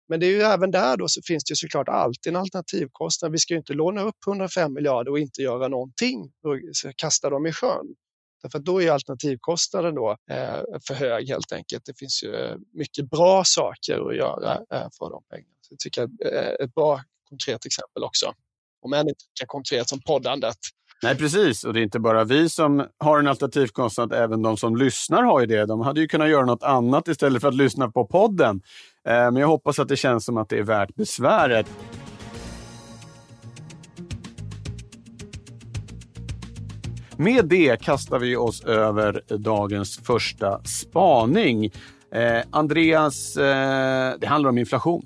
Men 0.10 0.20
det 0.20 0.26
är 0.26 0.32
ju 0.32 0.42
även 0.42 0.72
där 0.72 0.98
då 0.98 1.08
så 1.08 1.22
finns 1.28 1.44
det 1.44 1.52
ju 1.52 1.56
såklart 1.56 1.90
alltid 1.90 2.34
en 2.34 2.40
alternativkostnad. 2.40 3.32
Vi 3.32 3.38
ska 3.38 3.54
ju 3.54 3.58
inte 3.58 3.74
låna 3.74 4.02
upp 4.02 4.16
105 4.28 4.74
miljarder 4.74 5.12
och 5.12 5.20
inte 5.20 5.42
göra 5.42 5.68
någonting 5.68 6.32
och 6.44 6.56
kasta 6.96 7.30
dem 7.30 7.46
i 7.46 7.52
sjön. 7.52 7.96
Därför 8.42 8.60
att 8.60 8.66
då 8.66 8.82
är 8.82 8.92
alternativkostnaden 8.92 9.96
då 9.96 10.18
eh, 10.32 10.62
för 10.88 10.94
hög 10.94 11.30
helt 11.30 11.52
enkelt. 11.52 11.86
Det 11.86 12.00
finns 12.00 12.24
ju 12.24 12.36
eh, 12.36 12.56
mycket 12.74 13.10
bra 13.10 13.44
saker 13.46 14.10
att 14.10 14.16
göra 14.16 14.54
eh, 14.54 14.88
för 15.00 15.10
de 15.10 15.24
pengarna. 15.30 15.56
Så 15.62 15.74
jag 15.74 15.80
tycker 15.80 16.02
jag 16.02 16.34
är 16.34 16.60
eh, 16.60 16.66
ett 16.66 16.74
bra 16.74 17.02
konkret 17.30 17.66
exempel 17.66 18.04
också. 18.04 18.34
Om 18.82 18.94
än 18.94 19.10
inte 19.10 19.26
lika 19.40 19.48
konkret 19.48 19.90
som 19.90 20.00
poddandet. 20.02 20.58
Nej, 21.04 21.16
precis. 21.16 21.64
Och 21.64 21.74
det 21.74 21.80
är 21.80 21.84
inte 21.84 22.00
bara 22.00 22.24
vi 22.24 22.50
som 22.50 22.88
har 22.98 23.20
en 23.20 23.28
alternativkostnad, 23.28 24.14
även 24.14 24.42
de 24.42 24.58
som 24.58 24.76
lyssnar 24.76 25.24
har 25.24 25.40
ju 25.40 25.46
det. 25.46 25.66
De 25.66 25.82
hade 25.82 26.02
ju 26.02 26.08
kunnat 26.08 26.30
göra 26.30 26.46
något 26.46 26.64
annat 26.64 27.08
istället 27.08 27.42
för 27.42 27.48
att 27.48 27.56
lyssna 27.56 27.92
på 27.92 28.06
podden. 28.06 28.62
Eh, 29.08 29.14
men 29.14 29.36
jag 29.36 29.48
hoppas 29.48 29.80
att 29.80 29.88
det 29.88 29.96
känns 29.96 30.26
som 30.26 30.38
att 30.38 30.50
det 30.50 30.58
är 30.58 30.64
värt 30.64 30.96
besväret. 30.96 31.68
Med 37.22 37.46
det 37.46 37.82
kastar 37.82 38.20
vi 38.20 38.36
oss 38.36 38.64
över 38.64 39.24
dagens 39.38 39.98
första 39.98 40.64
spaning. 40.64 41.66
Eh, 42.16 42.44
Andreas, 42.52 43.38
eh, 43.38 44.20
det 44.20 44.28
handlar 44.28 44.50
om 44.50 44.58
inflation. 44.58 45.06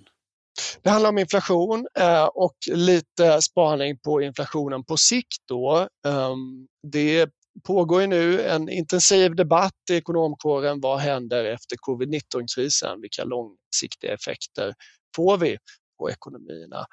Det 0.81 0.89
handlar 0.89 1.09
om 1.09 1.17
inflation 1.17 1.87
eh, 1.99 2.25
och 2.25 2.55
lite 2.71 3.41
spaning 3.41 3.97
på 3.97 4.21
inflationen 4.21 4.83
på 4.83 4.97
sikt. 4.97 5.47
Då. 5.47 5.87
Ehm, 6.07 6.67
det 6.91 7.29
pågår 7.63 8.01
ju 8.01 8.07
nu 8.07 8.41
en 8.41 8.69
intensiv 8.69 9.35
debatt 9.35 9.73
i 9.91 9.95
ekonomkåren. 9.95 10.81
Vad 10.81 10.99
händer 10.99 11.45
efter 11.45 11.75
covid-19-krisen? 11.75 13.01
Vilka 13.01 13.23
långsiktiga 13.23 14.13
effekter 14.13 14.73
får 15.15 15.37
vi 15.37 15.57
på 15.99 16.09
ekonomierna? 16.09 16.85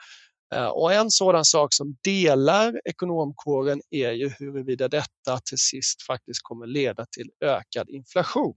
Eh, 0.54 0.66
och 0.66 0.92
en 0.92 1.10
sådan 1.10 1.44
sak 1.44 1.74
som 1.74 1.96
delar 2.04 2.80
ekonomkåren 2.84 3.80
är 3.90 4.10
ju 4.12 4.28
huruvida 4.28 4.88
detta 4.88 5.38
till 5.44 5.58
sist 5.58 6.02
faktiskt 6.06 6.40
kommer 6.42 6.66
leda 6.66 7.06
till 7.16 7.30
ökad 7.40 7.88
inflation. 7.88 8.54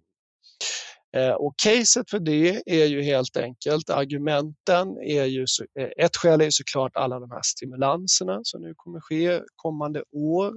Eh, 1.17 1.31
och 1.31 1.53
caset 1.63 2.09
för 2.09 2.19
det 2.19 2.63
är 2.65 2.85
ju 2.85 3.01
helt 3.01 3.37
enkelt, 3.37 3.89
argumenten 3.89 4.97
är 4.97 5.25
ju, 5.25 5.45
eh, 5.79 5.89
ett 5.97 6.17
skäl 6.17 6.41
är 6.41 6.49
såklart 6.49 6.91
alla 6.95 7.19
de 7.19 7.31
här 7.31 7.41
stimulanserna 7.43 8.39
som 8.43 8.61
nu 8.61 8.73
kommer 8.75 8.99
ske 8.99 9.41
kommande 9.55 10.03
år, 10.11 10.53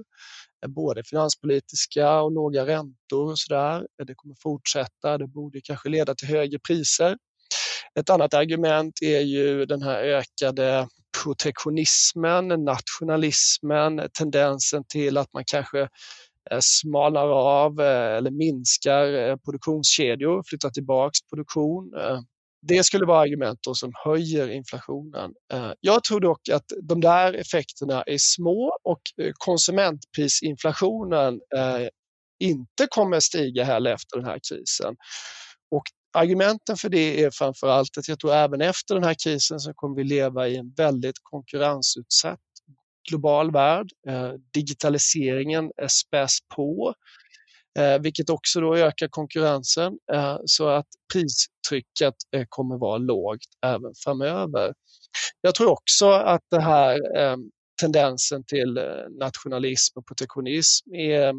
både 0.67 1.03
finanspolitiska 1.03 2.21
och 2.21 2.31
låga 2.31 2.65
räntor 2.65 3.31
och 3.31 3.39
sådär. 3.39 3.87
Det 4.07 4.15
kommer 4.15 4.35
fortsätta, 4.43 5.17
det 5.17 5.27
borde 5.27 5.61
kanske 5.63 5.89
leda 5.89 6.15
till 6.15 6.27
högre 6.27 6.59
priser. 6.59 7.17
Ett 7.99 8.09
annat 8.09 8.33
argument 8.33 8.93
är 9.01 9.19
ju 9.19 9.65
den 9.65 9.81
här 9.81 10.03
ökade 10.03 10.87
protektionismen, 11.23 12.47
nationalismen, 12.47 14.09
tendensen 14.13 14.83
till 14.83 15.17
att 15.17 15.33
man 15.33 15.43
kanske 15.47 15.81
eh, 16.51 16.59
smalnar 16.59 17.27
av 17.27 17.81
eh, 17.81 18.17
eller 18.17 18.31
minskar 18.31 19.13
eh, 19.13 19.35
produktionskedjor, 19.35 20.43
flyttar 20.49 20.69
tillbaks 20.69 21.19
produktion. 21.29 21.91
Det 22.61 22.83
skulle 22.83 23.05
vara 23.05 23.19
argument 23.19 23.59
som 23.73 23.91
höjer 24.05 24.49
inflationen. 24.49 25.31
Jag 25.79 26.03
tror 26.03 26.19
dock 26.19 26.49
att 26.49 26.65
de 26.83 27.01
där 27.01 27.33
effekterna 27.33 28.03
är 28.03 28.17
små 28.19 28.77
och 28.83 29.01
konsumentprisinflationen 29.33 31.39
inte 32.39 32.87
kommer 32.89 33.19
stiga 33.19 33.63
heller 33.63 33.93
efter 33.93 34.17
den 34.17 34.25
här 34.25 34.39
krisen. 34.49 34.95
Och 35.71 35.83
Argumenten 36.17 36.77
för 36.77 36.89
det 36.89 37.23
är 37.23 37.31
framför 37.31 37.67
allt 37.67 37.97
att 37.97 38.07
jag 38.07 38.19
tror 38.19 38.33
även 38.33 38.61
efter 38.61 38.95
den 38.95 39.03
här 39.03 39.15
krisen 39.23 39.59
så 39.59 39.73
kommer 39.73 39.95
vi 39.95 40.03
leva 40.03 40.47
i 40.47 40.57
en 40.57 40.73
väldigt 40.77 41.15
konkurrensutsatt 41.23 42.39
global 43.09 43.51
värld. 43.51 43.87
Eh, 44.07 44.31
digitaliseringen 44.53 45.71
späs 45.87 46.37
på, 46.55 46.93
eh, 47.79 47.99
vilket 48.01 48.29
också 48.29 48.61
då 48.61 48.75
ökar 48.75 49.07
konkurrensen 49.07 49.93
eh, 50.13 50.37
så 50.45 50.67
att 50.67 50.87
pristrycket 51.13 52.15
kommer 52.49 52.77
vara 52.77 52.97
lågt 52.97 53.47
även 53.65 53.91
framöver. 54.03 54.73
Jag 55.41 55.55
tror 55.55 55.71
också 55.71 56.09
att 56.09 56.41
det 56.51 56.61
här 56.61 56.99
tendensen 57.81 58.43
till 58.43 58.79
nationalism 59.19 59.99
och 59.99 60.07
protektionism 60.07 60.95
är 60.95 61.33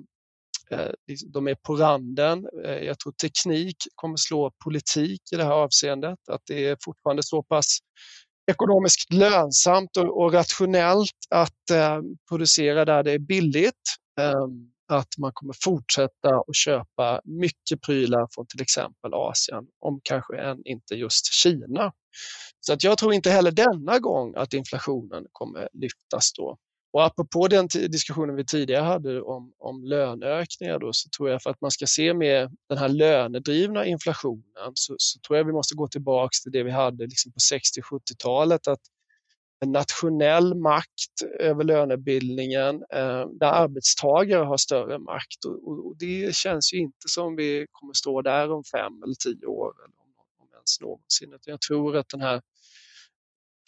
Eh, 0.70 0.90
liksom, 1.07 1.33
de 1.33 1.48
är 1.48 1.54
på 1.54 1.76
randen. 1.76 2.46
Eh, 2.64 2.78
jag 2.78 2.98
tror 2.98 3.12
teknik 3.12 3.76
kommer 3.94 4.16
slå 4.16 4.52
politik 4.64 5.22
i 5.33 5.37
det 5.37 5.44
här 5.44 5.52
avseendet. 5.52 6.18
Att 6.28 6.42
det 6.46 6.66
är 6.66 6.76
fortfarande 6.85 7.22
så 7.22 7.42
pass 7.42 7.78
ekonomiskt 8.50 9.12
lönsamt 9.12 9.96
och, 9.96 10.33
rationellt 10.33 11.18
att 11.31 11.70
eh, 11.72 12.00
producera 12.28 12.85
där 12.85 13.02
det 13.02 13.12
är 13.12 13.18
billigt. 13.18 13.74
Ehm, 14.20 14.72
att 14.92 15.18
man 15.18 15.33
kommer 15.35 15.54
fortsätta 15.64 16.28
att 16.28 16.57
köpa 16.57 17.20
mycket 17.24 17.81
prylar 17.87 18.28
från 18.35 18.46
till 18.46 18.62
exempel 18.62 19.14
Asien, 19.14 19.64
om 19.81 20.00
kanske 20.02 20.37
än 20.37 20.59
inte 20.64 20.94
just 20.94 21.33
Kina. 21.33 21.92
Så 22.61 22.72
att 22.72 22.85
jag 22.85 22.98
tror 22.98 23.14
inte 23.14 23.31
heller 23.31 23.50
denna 23.50 23.98
gång 23.98 24.35
att 24.37 24.54
inflationen 24.54 25.26
kommer 25.33 25.68
lyftas 25.72 26.33
då. 26.33 26.59
Och 26.90 27.05
apropå 27.05 27.48
den 27.48 27.68
diskussionen 27.68 28.37
vi 28.37 28.44
tidigare 28.44 28.85
hade 28.85 29.22
om, 29.22 29.53
om 29.59 29.85
löneökningar 29.85 30.79
då, 30.79 30.92
så 30.92 31.09
tror 31.16 31.31
jag 31.31 31.42
för 31.42 31.51
att 31.51 31.61
man 31.61 31.70
ska 31.70 31.87
se 31.87 32.14
med 32.14 32.51
den 32.68 32.79
här 32.79 32.88
lönedrivna 32.88 33.87
inflationen 33.87 34.72
så, 34.74 34.94
så 34.98 35.20
tror 35.20 35.37
jag 35.37 35.44
vi 35.44 35.53
måste 35.53 35.74
gå 35.74 35.88
tillbaka 35.88 36.31
till 36.42 36.53
det 36.53 36.62
vi 36.62 36.70
hade 36.70 37.07
liksom 37.07 37.33
på 37.33 37.38
60-70-talet 37.38 38.68
att 38.68 38.81
en 39.61 39.72
nationell 39.72 40.55
makt 40.55 41.22
över 41.38 41.64
lönebildningen 41.64 42.74
eh, 42.74 43.27
där 43.40 43.53
arbetstagare 43.53 44.44
har 44.44 44.57
större 44.57 44.98
makt 44.98 45.44
och, 45.46 45.68
och, 45.68 45.87
och, 45.87 45.96
det 45.98 46.35
känns 46.35 46.74
ju 46.74 46.79
inte 46.79 47.09
som 47.09 47.37
vi 47.37 47.66
kommer 47.72 47.92
stå 47.92 48.22
där 48.22 48.53
om 48.53 48.64
fem 48.64 49.03
eller 49.03 49.14
tio 49.14 49.46
år 49.46 49.74
eller 49.85 49.96
om, 49.96 50.12
om 50.40 50.48
ens 50.53 50.81
någonsin. 50.81 51.38
Jag 51.44 51.61
tror 51.61 51.96
att 51.96 52.09
den 52.09 52.20
här 52.20 52.42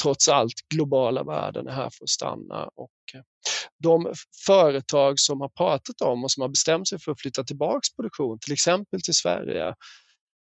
trots 0.03 0.29
allt 0.29 0.55
globala 0.75 1.25
värden 1.25 1.67
är 1.67 1.73
här 1.73 1.91
för 1.91 2.05
att 2.05 2.09
stanna 2.09 2.65
och 2.75 2.91
eh, 3.15 3.21
de 3.83 4.13
företag 4.47 5.19
som 5.19 5.41
har 5.41 5.49
pratat 5.49 6.01
om 6.01 6.25
och 6.25 6.31
som 6.31 6.41
har 6.41 6.49
bestämt 6.49 6.89
sig 6.89 6.99
för 7.01 7.13
att 7.13 7.21
flytta 7.21 7.45
tillbaks 7.45 7.97
produktion, 7.97 8.39
till 8.39 8.53
exempel 8.53 9.03
till 9.03 9.15
Sverige, 9.15 9.67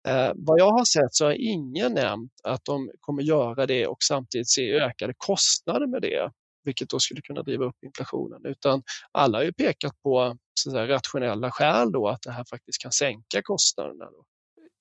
eh, 0.07 0.31
vad 0.35 0.59
jag 0.59 0.71
har 0.71 0.85
sett 0.85 1.15
så 1.15 1.25
har 1.25 1.33
ingen 1.39 1.93
nämnt 1.93 2.31
att 2.43 2.65
de 2.65 2.91
kommer 2.99 3.23
göra 3.23 3.65
det 3.65 3.87
och 3.87 3.97
samtidigt 4.03 4.49
se 4.49 4.73
ökade 4.73 5.13
kostnader 5.17 5.87
med 5.87 6.01
det, 6.01 6.31
vilket 6.63 6.89
då 6.89 6.99
skulle 6.99 7.21
kunna 7.21 7.43
driva 7.43 7.65
upp 7.65 7.83
inflationen, 7.85 8.45
utan 8.45 8.83
alla 9.11 9.37
har 9.37 9.43
ju 9.43 9.53
pekat 9.53 9.93
på 10.03 10.37
så 10.59 10.71
säga, 10.71 10.87
rationella 10.87 11.51
skäl 11.51 11.91
då 11.91 12.07
att 12.07 12.21
det 12.21 12.31
här 12.31 12.45
faktiskt 12.49 12.81
kan 12.81 12.91
sänka 12.91 13.41
kostnaderna. 13.43 14.05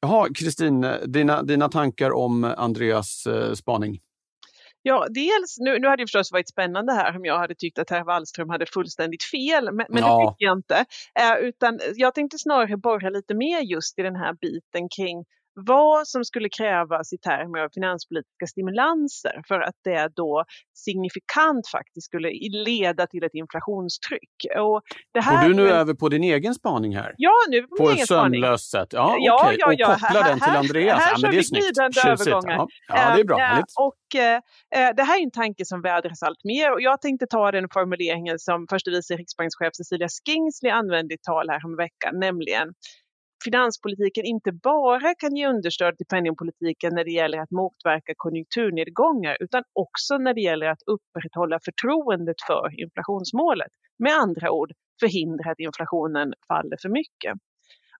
Jaha, 0.00 0.28
Kristin, 0.34 0.84
eh, 0.84 1.00
dina, 1.00 1.42
dina 1.42 1.68
tankar 1.68 2.10
om 2.10 2.44
eh, 2.44 2.54
Andreas 2.56 3.26
eh, 3.26 3.52
spaning? 3.52 4.00
Ja, 4.82 5.06
dels, 5.10 5.58
nu, 5.58 5.78
nu 5.78 5.88
hade 5.88 6.02
det 6.02 6.06
förstås 6.06 6.32
varit 6.32 6.48
spännande 6.48 6.92
här 6.92 7.16
om 7.16 7.24
jag 7.24 7.38
hade 7.38 7.54
tyckt 7.54 7.78
att 7.78 7.90
herr 7.90 8.04
Wallström 8.04 8.50
hade 8.50 8.66
fullständigt 8.66 9.22
fel, 9.24 9.64
men, 9.64 9.86
men 9.88 10.02
ja. 10.02 10.18
det 10.18 10.32
tycker 10.32 10.44
jag 10.44 10.58
inte. 10.58 10.84
Eh, 11.20 11.48
utan 11.48 11.80
jag 11.94 12.14
tänkte 12.14 12.38
snarare 12.38 12.76
borra 12.76 13.10
lite 13.10 13.34
mer 13.34 13.60
just 13.60 13.98
i 13.98 14.02
den 14.02 14.16
här 14.16 14.32
biten 14.32 14.88
kring 14.88 15.24
vad 15.54 16.08
som 16.08 16.24
skulle 16.24 16.48
krävas 16.48 17.12
i 17.12 17.18
termer 17.18 17.58
av 17.58 17.68
finanspolitiska 17.74 18.46
stimulanser 18.46 19.42
för 19.48 19.60
att 19.60 19.74
det 19.84 20.08
då 20.16 20.44
signifikant 20.74 21.68
faktiskt 21.72 22.06
skulle 22.06 22.30
leda 22.64 23.06
till 23.06 23.24
ett 23.24 23.34
inflationstryck. 23.34 24.36
Och 24.58 24.80
det 25.14 25.20
här 25.20 25.42
Går 25.42 25.48
du 25.48 25.54
nu 25.54 25.68
är... 25.68 25.74
över 25.74 25.94
på 25.94 26.08
din 26.08 26.24
egen 26.24 26.54
spaning 26.54 26.96
här? 26.96 27.14
Ja, 27.16 27.32
nu 27.48 27.62
på, 27.62 27.76
på 27.76 27.82
min 27.82 27.92
egen 27.92 28.06
spaning. 28.06 28.42
På 28.42 28.46
ett 28.46 28.60
sömlöst 28.60 28.70
sätt? 28.70 28.88
Ja, 28.92 29.16
ja, 29.18 29.44
okay. 29.44 29.56
ja, 29.58 29.72
ja. 29.78 29.94
Och 29.94 30.00
koppla 30.00 30.22
här, 30.22 30.30
den 30.30 30.40
till 30.40 30.56
Andreas? 30.56 30.98
Här, 30.98 31.06
här 31.06 31.12
ja, 31.12 31.18
men 31.22 31.30
det 31.30 31.38
är 31.38 31.42
snyggt. 31.42 31.78
övergångar. 32.06 32.56
Ja. 32.56 32.66
ja, 32.88 33.14
det 33.14 33.20
är 33.20 33.24
bra. 33.24 33.40
Äh, 33.40 33.58
och, 33.58 34.20
äh, 34.20 34.94
det 34.96 35.02
här 35.02 35.18
är 35.18 35.22
en 35.22 35.30
tanke 35.30 35.64
som 35.64 35.82
vädras 35.82 36.22
allt 36.22 36.44
mer 36.44 36.72
och 36.72 36.80
jag 36.80 37.00
tänkte 37.00 37.26
ta 37.26 37.50
den 37.50 37.68
formuleringen 37.72 38.38
som 38.38 38.66
förste 38.70 38.90
vice 38.90 39.16
riksbankschef 39.16 39.74
Cecilia 39.74 40.08
Skingsley 40.08 40.72
använde 40.72 41.14
i 41.14 41.18
tal 41.18 41.50
här 41.50 41.66
om 41.66 41.76
veckan, 41.76 42.20
nämligen 42.20 42.68
finanspolitiken 43.44 44.24
inte 44.24 44.52
bara 44.52 45.14
kan 45.14 45.36
ge 45.36 45.46
understöd 45.46 45.96
till 45.96 46.06
penningpolitiken 46.06 46.94
när 46.94 47.04
det 47.04 47.10
gäller 47.10 47.38
att 47.38 47.50
motverka 47.50 48.12
konjunkturnedgångar 48.16 49.36
utan 49.40 49.62
också 49.72 50.18
när 50.18 50.34
det 50.34 50.40
gäller 50.40 50.66
att 50.66 50.82
upprätthålla 50.86 51.58
förtroendet 51.64 52.36
för 52.46 52.80
inflationsmålet. 52.80 53.72
Med 53.98 54.12
andra 54.12 54.50
ord 54.50 54.72
förhindra 55.00 55.50
att 55.50 55.60
inflationen 55.60 56.32
faller 56.48 56.76
för 56.82 56.88
mycket. 56.88 57.34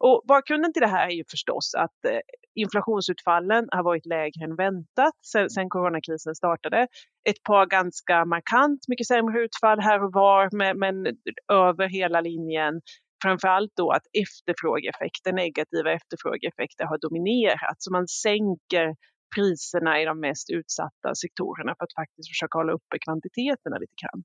Och 0.05 0.23
bakgrunden 0.29 0.73
till 0.73 0.83
det 0.83 0.89
här 0.89 1.07
är 1.07 1.15
ju 1.15 1.25
förstås 1.31 1.75
att 1.75 2.05
eh, 2.09 2.21
inflationsutfallen 2.55 3.69
har 3.71 3.83
varit 3.83 4.07
lägre 4.07 4.45
än 4.45 4.57
väntat 4.57 5.17
sedan, 5.33 5.51
sedan 5.51 5.69
coronakrisen 5.69 6.35
startade. 6.35 6.87
Ett 7.29 7.43
par 7.43 7.67
ganska 7.67 8.25
markant 8.25 8.81
mycket 8.89 9.07
sämre 9.07 9.41
utfall 9.41 9.81
här 9.81 10.05
och 10.05 10.13
var 10.13 10.49
men, 10.53 10.79
men 10.79 11.07
över 11.53 11.89
hela 11.89 12.21
linjen 12.21 12.81
framförallt 13.23 13.73
då 13.77 13.91
att 13.91 14.07
efterfrågeeffekter, 14.25 15.33
negativa 15.33 15.93
efterfrågeeffekter 15.93 16.85
har 16.85 16.99
dominerat. 16.99 17.77
Så 17.79 17.93
man 17.93 18.09
sänker 18.09 18.87
priserna 19.35 20.01
i 20.01 20.05
de 20.05 20.21
mest 20.21 20.51
utsatta 20.51 21.15
sektorerna 21.15 21.75
för 21.79 21.85
att 21.85 21.95
faktiskt 21.95 22.29
försöka 22.29 22.59
hålla 22.59 22.73
uppe 22.73 22.99
kvantiteterna 23.05 23.77
lite 23.79 23.97
grann. 24.03 24.23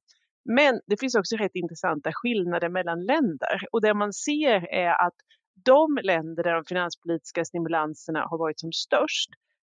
Men 0.58 0.82
det 0.88 1.00
finns 1.00 1.16
också 1.16 1.36
rätt 1.36 1.56
intressanta 1.56 2.10
skillnader 2.14 2.70
mellan 2.70 3.06
länder 3.06 3.58
och 3.72 3.82
det 3.82 3.94
man 3.94 4.14
ser 4.14 4.74
är 4.74 5.08
att 5.08 5.18
de 5.66 6.00
länder 6.04 6.44
där 6.44 6.54
de 6.54 6.64
finanspolitiska 6.66 7.46
stimulanserna 7.46 8.22
har 8.30 8.38
varit 8.38 8.60
som 8.60 8.72
störst, 8.72 9.30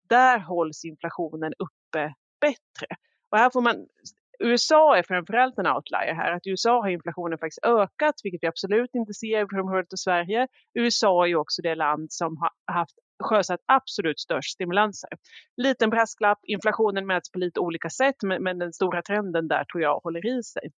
där 0.08 0.38
hålls 0.38 0.84
inflationen 0.84 1.52
uppe 1.58 2.14
bättre. 2.40 2.86
Och 3.30 3.38
här 3.38 3.50
får 3.50 3.60
man 3.60 3.76
USA 4.38 4.96
är 4.96 5.02
framförallt 5.02 5.58
en 5.58 5.66
outlier 5.66 6.14
här. 6.14 6.32
Att 6.32 6.46
i 6.46 6.50
USA 6.50 6.82
har 6.82 6.88
inflationen 6.88 7.38
faktiskt 7.38 7.64
ökat, 7.64 8.14
vilket 8.24 8.42
vi 8.42 8.46
absolut 8.46 8.90
inte 8.94 9.14
ser 9.14 9.44
i 9.44 9.46
förhållande 9.50 9.88
till 9.88 9.98
Sverige. 9.98 10.48
USA 10.74 11.24
är 11.24 11.28
ju 11.28 11.36
också 11.36 11.62
det 11.62 11.74
land 11.74 12.12
som 12.12 12.36
har 12.36 12.74
haft 12.74 12.94
sjösatt 13.22 13.60
absolut 13.66 14.20
störst 14.20 14.52
stimulanser. 14.52 15.10
Liten 15.56 15.90
brasklapp, 15.90 16.38
inflationen 16.42 17.06
mäts 17.06 17.30
på 17.30 17.38
lite 17.38 17.60
olika 17.60 17.90
sätt 17.90 18.16
men, 18.22 18.42
men 18.42 18.58
den 18.58 18.72
stora 18.72 19.02
trenden 19.02 19.48
där 19.48 19.64
tror 19.64 19.82
jag 19.82 19.98
håller 19.98 20.38
i 20.38 20.42
sig. 20.42 20.70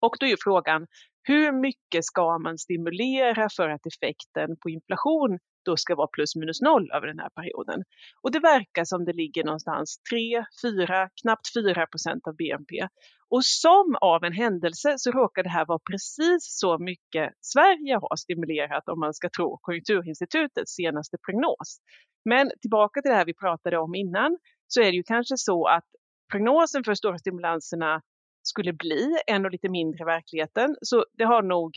Och 0.00 0.16
då 0.20 0.26
är 0.26 0.30
ju 0.30 0.36
frågan, 0.40 0.86
hur 1.22 1.52
mycket 1.52 2.04
ska 2.04 2.38
man 2.38 2.58
stimulera 2.58 3.48
för 3.56 3.68
att 3.68 3.86
effekten 3.86 4.56
på 4.62 4.70
inflation 4.70 5.38
då 5.64 5.76
ska 5.76 5.94
vara 5.94 6.06
plus 6.06 6.36
minus 6.36 6.60
noll 6.60 6.90
över 6.94 7.06
den 7.06 7.18
här 7.18 7.28
perioden. 7.28 7.82
Och 8.22 8.32
det 8.32 8.40
verkar 8.40 8.84
som 8.84 9.04
det 9.04 9.12
ligger 9.12 9.44
någonstans 9.44 9.98
3, 10.10 10.44
4, 10.62 11.08
knappt 11.22 11.52
4 11.56 11.86
procent 11.86 12.26
av 12.26 12.36
BNP. 12.36 12.88
Och 13.28 13.44
som 13.44 13.96
av 14.00 14.24
en 14.24 14.32
händelse 14.32 14.94
så 14.96 15.10
råkar 15.10 15.42
det 15.42 15.48
här 15.48 15.66
vara 15.66 15.78
precis 15.90 16.58
så 16.60 16.78
mycket 16.78 17.32
Sverige 17.40 17.94
har 17.94 18.16
stimulerat 18.16 18.88
om 18.88 19.00
man 19.00 19.14
ska 19.14 19.28
tro 19.36 19.58
Konjunkturinstitutets 19.62 20.74
senaste 20.74 21.16
prognos. 21.26 21.80
Men 22.24 22.50
tillbaka 22.60 23.02
till 23.02 23.10
det 23.10 23.16
här 23.16 23.26
vi 23.26 23.34
pratade 23.34 23.78
om 23.78 23.94
innan 23.94 24.38
så 24.66 24.80
är 24.80 24.84
det 24.84 24.96
ju 24.96 25.02
kanske 25.02 25.36
så 25.36 25.66
att 25.66 25.84
prognosen 26.32 26.84
för 26.84 26.94
stora 26.94 27.18
stimulanserna 27.18 28.02
skulle 28.42 28.72
bli 28.72 29.16
ännu 29.26 29.48
lite 29.48 29.68
mindre 29.68 30.02
i 30.02 30.04
verkligheten. 30.04 30.76
Så 30.82 31.04
det 31.18 31.24
har 31.24 31.42
nog 31.42 31.70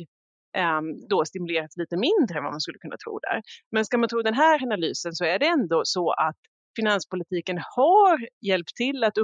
um, 0.58 1.08
då 1.10 1.25
stimulerats 1.25 1.78
lite 1.78 1.97
mindre 1.97 2.38
än 2.38 2.43
vad 2.43 2.54
man 2.54 2.62
skulle 2.62 2.78
kunna 2.78 2.97
tro 3.06 3.19
där. 3.19 3.41
Men 3.71 3.86
ska 3.86 3.97
man 3.97 4.10
tro 4.10 4.21
den 4.21 4.34
här 4.34 4.63
analysen 4.63 5.13
så 5.13 5.25
är 5.25 5.39
det 5.39 5.47
ändå 5.47 5.82
så 5.86 6.12
att 6.12 6.38
finanspolitiken 6.75 7.60
har 7.75 8.28
hjälpt 8.41 8.75
till 8.75 9.04
att 9.04 9.17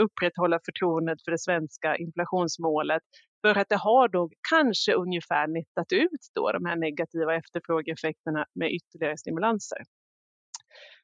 upprätthålla 0.00 0.60
förtroendet 0.64 1.24
för 1.24 1.30
det 1.30 1.38
svenska 1.38 1.96
inflationsmålet 1.96 3.02
för 3.42 3.58
att 3.58 3.68
det 3.68 3.76
har 3.76 4.08
då 4.08 4.30
kanske 4.50 4.92
ungefär 4.92 5.46
nettat 5.46 5.92
ut 5.92 6.22
då 6.34 6.52
de 6.52 6.64
här 6.64 6.76
negativa 6.76 7.34
efterfrågeeffekterna 7.34 8.46
med 8.54 8.70
ytterligare 8.72 9.16
stimulanser. 9.16 9.78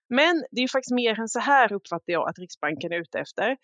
Men 0.09 0.45
det 0.51 0.61
är 0.62 0.69
faktiskt 0.69 0.95
mer 0.95 1.21
än 1.21 1.29
så 1.29 1.40
här 1.40 1.73
uppfattar 1.73 2.12
jag 2.12 2.29
att 2.29 2.38
Riksbanken 2.38 2.93
är 2.93 3.01
ute 3.01 3.19
efter 3.19 3.57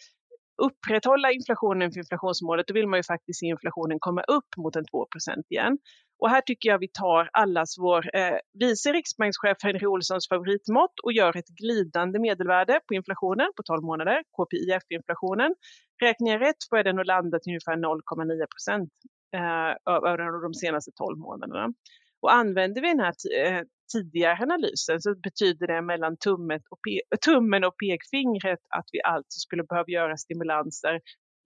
upprätthålla 0.62 1.32
inflationen 1.32 1.92
för 1.92 1.98
inflationsmålet, 1.98 2.66
då 2.66 2.74
vill 2.74 2.88
man 2.88 2.98
ju 2.98 3.02
faktiskt 3.02 3.40
se 3.40 3.46
inflationen 3.46 3.98
komma 4.00 4.22
upp 4.22 4.50
mot 4.56 4.76
en 4.76 4.84
2% 4.84 5.42
igen. 5.50 5.78
Och 6.18 6.30
här 6.30 6.40
tycker 6.40 6.68
jag 6.68 6.78
vi 6.78 6.88
tar 6.88 7.30
allas 7.32 7.78
vår 7.78 8.16
eh, 8.16 8.36
vice 8.60 8.92
riksbankschef 8.92 9.56
Henry 9.62 9.86
Olssons 9.86 10.28
favoritmått 10.28 11.00
och 11.02 11.12
gör 11.12 11.36
ett 11.36 11.48
glidande 11.48 12.18
medelvärde 12.18 12.80
på 12.88 12.94
inflationen 12.94 13.46
på 13.56 13.62
12 13.62 13.82
månader, 13.82 14.22
KPIF-inflationen. 14.36 15.54
Räknar 16.02 16.30
jag 16.32 16.40
rätt 16.40 16.68
får 16.70 16.78
jag 16.78 16.84
den 16.86 16.98
att 16.98 17.06
landa 17.06 17.38
till 17.38 17.50
ungefär 17.50 17.76
0,9 17.76 18.46
procent 18.54 18.92
eh, 19.34 19.94
över 19.94 20.42
de 20.42 20.54
senaste 20.54 20.90
12 20.92 21.18
månaderna. 21.18 21.72
Och 22.20 22.34
använder 22.34 22.80
vi 22.82 22.88
den 22.88 23.00
här 23.00 23.14
eh, 23.40 23.62
tidigare 23.92 24.42
analysen 24.42 25.00
så 25.00 25.14
betyder 25.14 25.66
det 25.66 25.82
mellan 25.82 26.16
tummen 26.16 26.60
och, 26.70 26.80
tummen 27.20 27.64
och 27.64 27.76
pekfingret 27.76 28.60
att 28.70 28.88
vi 28.92 29.02
alltså 29.02 29.38
skulle 29.38 29.62
behöva 29.62 29.88
göra 29.88 30.16
stimulanser 30.16 31.00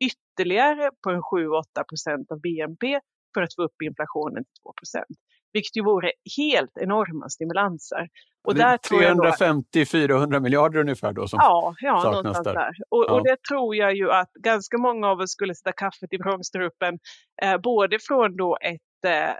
ytterligare 0.04 0.90
på 1.02 1.10
en 1.10 1.22
7-8 1.22 1.84
procent 1.88 2.32
av 2.32 2.40
BNP 2.40 3.00
för 3.34 3.42
att 3.42 3.54
få 3.54 3.62
upp 3.62 3.82
inflationen 3.82 4.44
till 4.44 4.62
2 4.62 4.72
procent. 4.72 5.16
Vilket 5.52 5.76
ju 5.76 5.82
vore 5.82 6.12
helt 6.36 6.76
enorma 6.80 7.28
stimulanser. 7.28 8.08
Och 8.44 8.54
där 8.54 8.76
350-400 8.76 10.40
miljarder 10.40 10.80
ungefär 10.80 11.12
då 11.12 11.28
som 11.28 11.38
ja, 11.42 11.74
ja, 11.80 12.00
saknas 12.00 12.44
där. 12.44 12.54
där. 12.54 12.72
Och, 12.88 13.04
ja. 13.08 13.14
och, 13.14 13.24
det 13.24 13.36
tror 13.48 13.76
jag 13.76 13.94
ju 13.94 14.10
att 14.10 14.32
ganska 14.32 14.78
många 14.78 15.08
av 15.08 15.20
oss 15.20 15.30
skulle 15.30 15.54
sätta 15.54 15.72
kaffet 15.72 16.12
i 16.12 16.16
vrångstrupen. 16.16 16.98
Eh, 17.42 17.58
både 17.58 17.98
från 17.98 18.36
då 18.36 18.58
ett 18.60 18.80
Eh, 19.04 19.34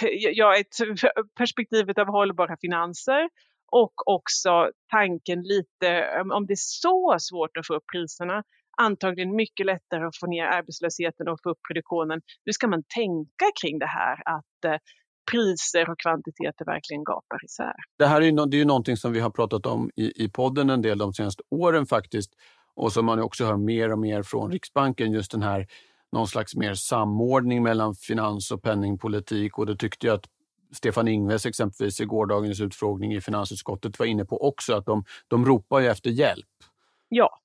ja, 0.32 0.56
ett 0.56 0.76
perspektivet 1.38 1.98
av 1.98 2.06
hållbara 2.06 2.56
finanser 2.60 3.28
och 3.72 4.08
också 4.08 4.70
tanken 4.90 5.42
lite 5.42 6.22
om 6.34 6.46
det 6.46 6.52
är 6.52 6.80
så 6.82 7.16
svårt 7.20 7.56
att 7.56 7.66
få 7.66 7.74
upp 7.74 7.84
priserna 7.92 8.42
antagligen 8.76 9.36
mycket 9.36 9.66
lättare 9.66 10.04
att 10.04 10.16
få 10.16 10.26
ner 10.26 10.44
arbetslösheten 10.44 11.28
och 11.28 11.38
få 11.42 11.50
upp 11.50 11.58
produktionen. 11.68 12.20
Hur 12.44 12.52
ska 12.52 12.68
man 12.68 12.82
tänka 12.94 13.46
kring 13.62 13.78
det 13.78 13.86
här 13.86 14.22
att 14.24 14.64
eh, 14.64 14.78
priser 15.30 15.90
och 15.90 15.98
kvantiteter 15.98 16.64
verkligen 16.64 17.04
gapar 17.04 17.44
isär? 17.44 17.74
Det 17.98 18.06
här 18.06 18.20
är 18.20 18.24
ju, 18.24 18.32
det 18.32 18.56
är 18.56 18.58
ju 18.58 18.64
någonting 18.64 18.96
som 18.96 19.12
vi 19.12 19.20
har 19.20 19.30
pratat 19.30 19.66
om 19.66 19.90
i, 19.96 20.24
i 20.24 20.28
podden 20.28 20.70
en 20.70 20.82
del 20.82 20.98
de 20.98 21.12
senaste 21.12 21.42
åren 21.50 21.86
faktiskt 21.86 22.32
och 22.74 22.92
som 22.92 23.06
man 23.06 23.20
också 23.20 23.44
hör 23.44 23.56
mer 23.56 23.92
och 23.92 23.98
mer 23.98 24.22
från 24.22 24.52
Riksbanken, 24.52 25.12
just 25.12 25.30
den 25.30 25.42
här 25.42 25.66
någon 26.12 26.28
slags 26.28 26.56
mer 26.56 26.74
samordning 26.74 27.62
mellan 27.62 27.94
finans 27.94 28.50
och 28.50 28.62
penningpolitik 28.62 29.58
och 29.58 29.66
det 29.66 29.76
tyckte 29.76 30.06
jag 30.06 30.14
att 30.14 30.26
Stefan 30.72 31.08
Ingves 31.08 31.46
exempelvis 31.46 32.00
i 32.00 32.04
gårdagens 32.04 32.60
utfrågning 32.60 33.14
i 33.14 33.20
finansutskottet 33.20 33.98
var 33.98 34.06
inne 34.06 34.24
på 34.24 34.48
också, 34.48 34.74
att 34.74 34.86
de, 34.86 35.04
de 35.28 35.46
ropar 35.46 35.80
ju 35.80 35.86
efter 35.86 36.10
hjälp. 36.10 36.46
Ja, 37.08 37.40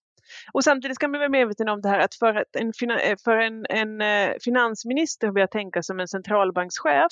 och 0.53 0.63
samtidigt 0.63 0.95
ska 0.95 1.07
man 1.07 1.19
vara 1.19 1.29
medveten 1.29 1.69
om 1.69 1.81
det 1.81 1.89
här 1.89 1.99
att 1.99 2.15
för, 2.15 2.35
att 2.35 2.55
en, 2.55 2.91
eh, 2.91 3.17
för 3.23 3.37
en, 3.37 3.65
en 3.69 4.01
eh, 4.01 4.35
finansminister 4.41 5.31
vill 5.31 5.41
jag 5.41 5.51
tänka 5.51 5.83
som 5.83 5.99
en 5.99 6.07
centralbankschef 6.07 7.11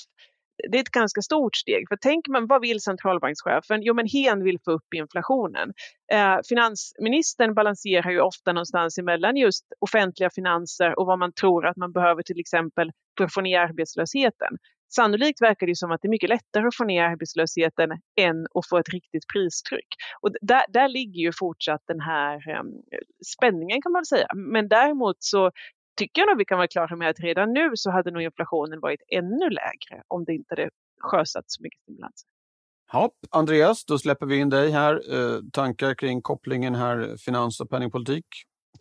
det 0.70 0.78
är 0.78 0.82
ett 0.82 0.90
ganska 0.90 1.22
stort 1.22 1.56
steg. 1.56 1.88
För 1.88 1.96
tänker 1.96 2.32
man, 2.32 2.46
vad 2.46 2.60
vill 2.60 2.80
centralbankschefen? 2.80 3.82
Jo, 3.82 3.94
men 3.94 4.06
hen 4.06 4.44
vill 4.44 4.58
få 4.64 4.72
upp 4.72 4.94
inflationen. 4.94 5.72
Eh, 6.12 6.36
finansministern 6.48 7.54
balanserar 7.54 8.10
ju 8.10 8.20
ofta 8.20 8.52
någonstans 8.52 8.98
emellan 8.98 9.36
just 9.36 9.64
offentliga 9.80 10.30
finanser 10.30 10.98
och 10.98 11.06
vad 11.06 11.18
man 11.18 11.32
tror 11.32 11.66
att 11.66 11.76
man 11.76 11.92
behöver 11.92 12.22
till 12.22 12.40
exempel 12.40 12.90
för 13.18 13.24
att 13.24 13.34
få 13.34 13.40
ner 13.40 13.60
arbetslösheten. 13.60 14.58
Sannolikt 14.96 15.42
verkar 15.42 15.66
det 15.66 15.76
som 15.76 15.90
att 15.90 16.02
det 16.02 16.08
är 16.08 16.10
mycket 16.10 16.28
lättare 16.28 16.66
att 16.66 16.76
få 16.76 16.84
ner 16.84 17.02
arbetslösheten 17.02 17.90
än 18.20 18.46
att 18.54 18.68
få 18.68 18.78
ett 18.78 18.88
riktigt 18.88 19.26
pristryck. 19.32 19.88
Och 20.20 20.30
där, 20.40 20.64
där 20.68 20.88
ligger 20.88 21.20
ju 21.20 21.32
fortsatt 21.38 21.82
den 21.86 22.00
här 22.00 22.58
um, 22.60 22.66
spänningen 23.36 23.82
kan 23.82 23.92
man 23.92 24.04
säga. 24.04 24.26
Men 24.34 24.68
däremot 24.68 25.16
så 25.18 25.50
tycker 25.96 26.20
jag 26.20 26.28
nog 26.28 26.38
vi 26.38 26.44
kan 26.44 26.58
vara 26.58 26.68
klara 26.68 26.96
med 26.96 27.10
att 27.10 27.20
redan 27.20 27.52
nu 27.52 27.70
så 27.74 27.90
hade 27.90 28.10
nog 28.10 28.22
inflationen 28.22 28.80
varit 28.80 29.00
ännu 29.08 29.50
lägre 29.50 30.02
om 30.08 30.24
det 30.24 30.34
inte 30.34 30.46
hade 30.48 30.70
sjösatts 31.00 31.54
så 31.54 31.62
mycket 31.62 31.80
stimulanser. 31.82 32.28
Ja, 32.92 33.10
Andreas, 33.30 33.84
då 33.84 33.98
släpper 33.98 34.26
vi 34.26 34.36
in 34.36 34.50
dig 34.50 34.70
här. 34.70 34.94
Eh, 34.94 35.40
tankar 35.52 35.94
kring 35.94 36.22
kopplingen 36.22 36.74
här 36.74 37.16
finans 37.24 37.60
och 37.60 37.70
penningpolitik? 37.70 38.26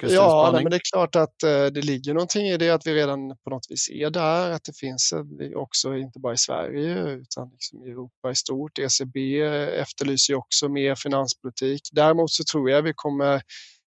Ja, 0.01 0.49
nej, 0.53 0.63
men 0.63 0.69
det 0.69 0.77
är 0.77 0.91
klart 0.93 1.15
att 1.15 1.43
eh, 1.43 1.65
det 1.65 1.81
ligger 1.81 2.13
någonting 2.13 2.47
i 2.47 2.57
det 2.57 2.69
att 2.69 2.87
vi 2.87 2.93
redan 2.93 3.37
på 3.43 3.49
något 3.49 3.65
vis 3.69 3.89
är 3.89 4.09
där, 4.09 4.51
att 4.51 4.63
det 4.63 4.77
finns 4.77 5.13
också, 5.55 5.95
inte 5.95 6.19
bara 6.19 6.33
i 6.33 6.37
Sverige 6.37 7.09
utan 7.09 7.49
liksom 7.49 7.83
i 7.85 7.89
Europa 7.89 8.31
i 8.31 8.35
stort. 8.35 8.79
ECB 8.79 9.41
efterlyser 9.79 10.35
också 10.35 10.69
mer 10.69 10.95
finanspolitik. 10.95 11.81
Däremot 11.91 12.31
så 12.31 12.43
tror 12.51 12.69
jag 12.69 12.81
vi 12.81 12.93
kommer 12.95 13.41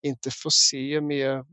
inte 0.02 0.30
få 0.30 0.50
se 0.50 1.00
mer 1.00 1.44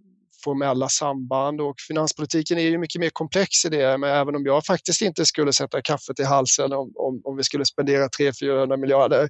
formella 0.46 0.90
samband 0.90 1.62
och 1.62 1.76
finanspolitiken 1.88 2.58
är 2.58 2.62
ju 2.62 2.78
mycket 2.78 3.00
mer 3.00 3.10
komplex 3.10 3.66
i 3.66 3.70
det, 3.70 3.98
men 3.98 4.10
även 4.10 4.36
om 4.36 4.46
jag 4.46 4.66
faktiskt 4.66 5.02
inte 5.02 5.26
skulle 5.26 5.54
sätta 5.54 5.82
kaffet 5.82 6.20
i 6.20 6.24
halsen 6.24 6.74
om, 6.74 6.92
om, 6.96 7.22
om 7.24 7.38
vi 7.38 7.44
skulle 7.44 7.66
spendera 7.66 8.08
300-400 8.08 8.78
miljarder 8.78 9.30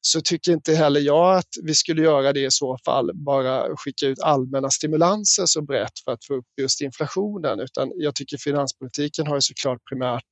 så 0.00 0.20
tycker 0.20 0.52
inte 0.52 0.74
heller 0.74 1.00
jag 1.00 1.36
att 1.36 1.48
vi 1.62 1.74
skulle 1.74 2.02
göra 2.02 2.32
det 2.32 2.44
i 2.44 2.50
så 2.50 2.78
fall, 2.84 3.10
bara 3.14 3.76
skicka 3.76 4.06
ut 4.06 4.20
allmänna 4.20 4.70
stimulanser 4.70 5.46
så 5.46 5.62
brett 5.62 5.98
för 6.04 6.12
att 6.12 6.24
få 6.24 6.34
upp 6.34 6.46
just 6.60 6.80
inflationen, 6.80 7.60
utan 7.60 7.92
jag 7.94 8.14
tycker 8.14 8.36
finanspolitiken 8.36 9.26
har 9.26 9.34
ju 9.34 9.40
såklart 9.40 9.78
primärt 9.88 10.26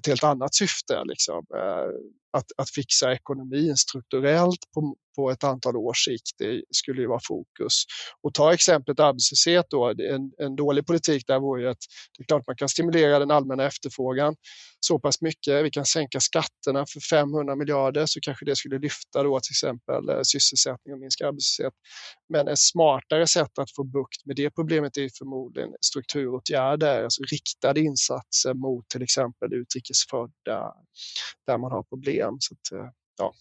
ett 0.00 0.06
helt 0.06 0.24
annat 0.24 0.54
syfte, 0.54 1.04
liksom. 1.04 1.44
Eh, 1.56 1.90
att, 2.32 2.46
att 2.56 2.70
fixa 2.70 3.12
ekonomin 3.12 3.76
strukturellt 3.76 4.60
på, 4.74 4.96
på 5.16 5.30
ett 5.30 5.44
antal 5.44 5.76
års 5.76 6.04
sikt, 6.04 6.38
det 6.38 6.62
skulle 6.70 7.00
ju 7.00 7.08
vara 7.08 7.20
fokus. 7.28 7.84
Och 8.22 8.34
ta 8.34 8.54
exemplet 8.54 9.00
arbetslöshet 9.00 9.66
då, 9.70 9.88
en, 9.88 10.32
en 10.38 10.56
dålig 10.56 10.86
politik 10.86 11.26
där 11.26 11.40
vore 11.40 11.62
ju 11.62 11.68
att 11.68 11.78
det 12.18 12.22
är 12.22 12.26
klart 12.26 12.46
man 12.46 12.56
kan 12.56 12.68
stimulera 12.68 13.18
den 13.18 13.30
allmänna 13.30 13.66
efterfrågan 13.66 14.36
så 14.80 14.98
pass 14.98 15.20
mycket. 15.20 15.64
Vi 15.64 15.70
kan 15.70 15.84
sänka 15.86 16.20
skatterna 16.20 16.86
för 16.86 17.00
500 17.00 17.56
miljarder 17.56 18.06
så 18.06 18.20
kanske 18.20 18.44
det 18.44 18.56
skulle 18.56 18.78
lyfta 18.78 19.22
då 19.22 19.40
till 19.40 19.52
exempel 19.52 20.08
eh, 20.08 20.20
sysselsättning 20.22 20.94
och 20.94 21.00
minska 21.00 21.28
arbetslöshet. 21.28 21.74
Men 22.28 22.48
ett 22.48 22.58
smartare 22.58 23.26
sätt 23.26 23.58
att 23.58 23.74
få 23.76 23.84
bukt 23.84 24.26
med 24.26 24.36
det 24.36 24.50
problemet 24.50 24.96
är 24.96 25.10
förmodligen 25.18 25.70
strukturåtgärder, 25.80 27.04
alltså 27.04 27.22
riktade 27.22 27.80
insatser 27.80 28.54
mot 28.54 28.88
till 28.88 29.02
exempel 29.02 29.54
utrikesfödda 29.54 30.74
där 31.46 31.58
man 31.58 31.72
har 31.72 31.82
problem. 31.82 32.36
Så 32.40 32.54
att, 32.54 32.78
eh, 32.78 32.90
ja. 33.18 33.34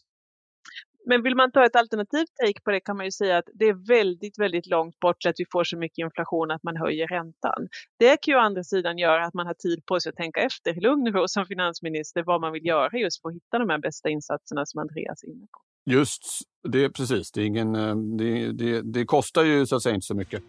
Men 1.09 1.23
vill 1.23 1.35
man 1.35 1.51
ta 1.51 1.65
ett 1.65 1.75
alternativt 1.75 2.35
take 2.45 2.61
på 2.63 2.71
det 2.71 2.79
kan 2.79 2.97
man 2.97 3.05
ju 3.05 3.11
säga 3.11 3.37
att 3.37 3.49
det 3.53 3.65
är 3.65 3.87
väldigt, 3.87 4.39
väldigt 4.39 4.67
långt 4.67 4.99
bort 4.99 5.25
att 5.25 5.35
vi 5.37 5.45
får 5.51 5.63
så 5.63 5.77
mycket 5.77 5.97
inflation 5.97 6.51
att 6.51 6.63
man 6.63 6.77
höjer 6.77 7.07
räntan. 7.07 7.67
Det 7.99 8.17
kan 8.21 8.31
ju 8.31 8.37
å 8.37 8.39
andra 8.39 8.63
sidan 8.63 8.97
göra 8.97 9.25
att 9.25 9.33
man 9.33 9.47
har 9.47 9.53
tid 9.53 9.85
på 9.85 9.99
sig 9.99 10.09
att 10.09 10.15
tänka 10.15 10.39
efter 10.41 10.77
i 10.77 10.81
lugn 10.81 11.07
och 11.07 11.13
ro 11.13 11.27
som 11.27 11.45
finansminister 11.45 12.23
vad 12.23 12.41
man 12.41 12.51
vill 12.51 12.65
göra 12.65 12.97
just 12.97 13.21
för 13.21 13.29
att 13.29 13.35
hitta 13.35 13.59
de 13.59 13.69
här 13.69 13.79
bästa 13.79 14.09
insatserna 14.09 14.65
som 14.65 14.79
Andreas 14.81 15.23
är 15.23 15.27
inne 15.27 15.47
på. 15.51 15.59
Just 15.91 16.23
det, 16.67 16.89
precis. 16.89 17.31
Det, 17.31 17.41
är 17.41 17.45
ingen, 17.45 17.75
eh, 17.75 17.95
det, 17.95 18.51
det, 18.51 18.81
det 18.81 19.05
kostar 19.05 19.43
ju 19.43 19.65
så 19.65 19.75
att 19.75 19.83
säga 19.83 19.95
inte 19.95 20.07
så 20.07 20.15
mycket. 20.15 20.43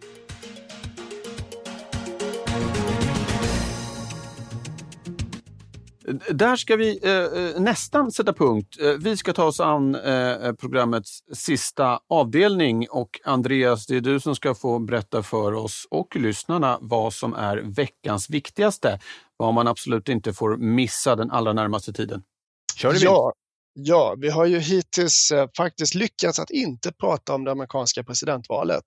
Där 6.29 6.55
ska 6.55 6.75
vi 6.75 6.99
eh, 7.03 7.11
eh 7.11 7.61
nästan 7.61 8.11
sätta 8.11 8.33
punkt. 8.33 8.77
Eh, 8.81 8.87
vi 8.89 9.17
ska 9.17 9.33
ta 9.33 9.43
oss 9.43 9.59
an 9.59 9.95
eh, 9.95 10.31
eh, 10.31 10.53
programmets 10.53 11.19
sista 11.33 11.99
avdelning 12.09 12.87
och 12.89 13.19
Andreas, 13.23 13.85
det 13.85 13.95
är 13.95 14.01
du 14.01 14.19
som 14.19 14.35
ska 14.35 14.55
få 14.55 14.79
berätta 14.79 15.23
för 15.23 15.53
oss 15.53 15.87
och 15.91 16.15
lyssnarna 16.15 16.77
vad 16.81 17.13
som 17.13 17.33
är 17.33 17.57
veckans 17.57 18.29
viktigaste. 18.29 18.99
Vad 19.37 19.53
man 19.53 19.67
absolut 19.67 20.09
inte 20.09 20.33
får 20.33 20.57
missa 20.57 21.15
den 21.15 21.31
allra 21.31 21.53
närmaste 21.53 21.93
tiden. 21.93 22.23
Kör! 22.75 22.93
Ja, 22.99 23.33
ja, 23.73 24.15
vi 24.17 24.29
har 24.29 24.45
ju 24.45 24.59
hittills 24.59 25.31
eh, 25.31 25.47
faktiskt 25.57 25.95
lyckats 25.95 26.39
att 26.39 26.49
inte 26.49 26.91
prata 26.91 27.33
om 27.33 27.43
det 27.43 27.51
amerikanska 27.51 28.03
presidentvalet. 28.03 28.83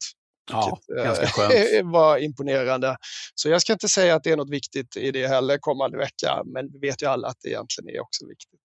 Ja, 0.51 0.79
vilket, 0.89 1.05
ganska 1.05 1.25
eh, 1.25 1.31
skönt. 1.31 1.93
var 1.93 2.19
imponerande. 2.19 2.97
Så 3.35 3.49
jag 3.49 3.61
ska 3.61 3.73
inte 3.73 3.89
säga 3.89 4.15
att 4.15 4.25
det 4.25 4.31
är 4.31 4.37
något 4.37 4.51
viktigt 4.51 4.97
i 4.97 5.11
det 5.11 5.27
heller 5.27 5.59
kommande 5.59 5.99
vecka, 5.99 6.43
men 6.45 6.73
vi 6.73 6.79
vet 6.79 7.03
ju 7.03 7.07
alla 7.07 7.29
att 7.29 7.39
det 7.43 7.49
egentligen 7.49 7.97
är 7.97 8.01
också 8.01 8.27
viktigt. 8.27 8.61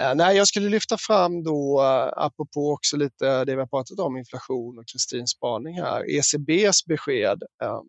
Eh, 0.00 0.14
nej, 0.14 0.36
jag 0.36 0.48
skulle 0.48 0.68
lyfta 0.68 0.96
fram 0.98 1.42
då, 1.42 1.80
eh, 1.80 2.24
apropå 2.24 2.72
också 2.72 2.96
lite 2.96 3.44
det 3.44 3.54
vi 3.54 3.60
har 3.60 3.66
pratat 3.66 3.98
om, 3.98 4.16
inflation 4.16 4.78
och 4.78 4.84
Kristins 4.92 5.30
spaning 5.30 5.80
här, 5.80 6.10
ECBs 6.10 6.86
besked 6.86 7.42
eh, 7.62 7.80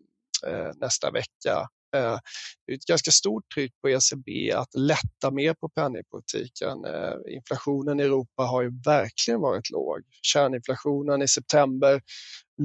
eh, 0.52 0.72
nästa 0.76 1.12
vecka. 1.12 1.70
Eh, 1.96 2.18
det 2.66 2.74
är 2.74 2.76
ett 2.76 2.86
ganska 2.86 3.12
stort 3.12 3.44
tryck 3.54 3.72
på 3.82 3.90
ECB 3.90 4.52
att 4.52 4.76
lätta 4.76 5.32
mer 5.32 5.54
på 5.54 5.70
penningpolitiken. 5.70 6.86
Eh, 6.86 7.36
inflationen 7.36 8.00
i 8.00 8.04
Europa 8.04 8.44
har 8.44 8.62
ju 8.62 8.72
verkligen 8.86 9.40
varit 9.40 9.70
låg. 9.70 10.02
Kärninflationen 10.22 11.22
i 11.22 11.28
september 11.28 12.02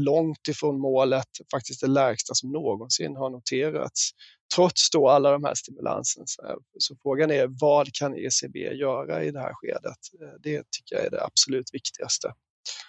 långt 0.04 0.48
ifrån 0.48 0.80
målet, 0.80 1.28
faktiskt 1.50 1.80
det 1.80 1.86
lägsta 1.86 2.34
som 2.34 2.52
någonsin 2.52 3.16
har 3.16 3.30
noterats. 3.30 4.10
Trots 4.54 4.90
då 4.90 5.08
alla 5.08 5.30
de 5.30 5.44
här 5.44 5.54
stimulanserna. 5.54 6.24
Så 6.78 6.96
frågan 7.02 7.30
är 7.30 7.48
vad 7.60 7.92
kan 7.92 8.14
ECB 8.14 8.58
göra 8.58 9.24
i 9.24 9.30
det 9.30 9.40
här 9.40 9.52
skedet? 9.54 9.98
Eh, 10.22 10.40
det 10.42 10.58
tycker 10.70 10.96
jag 10.96 11.06
är 11.06 11.10
det 11.10 11.24
absolut 11.24 11.74
viktigaste. 11.74 12.32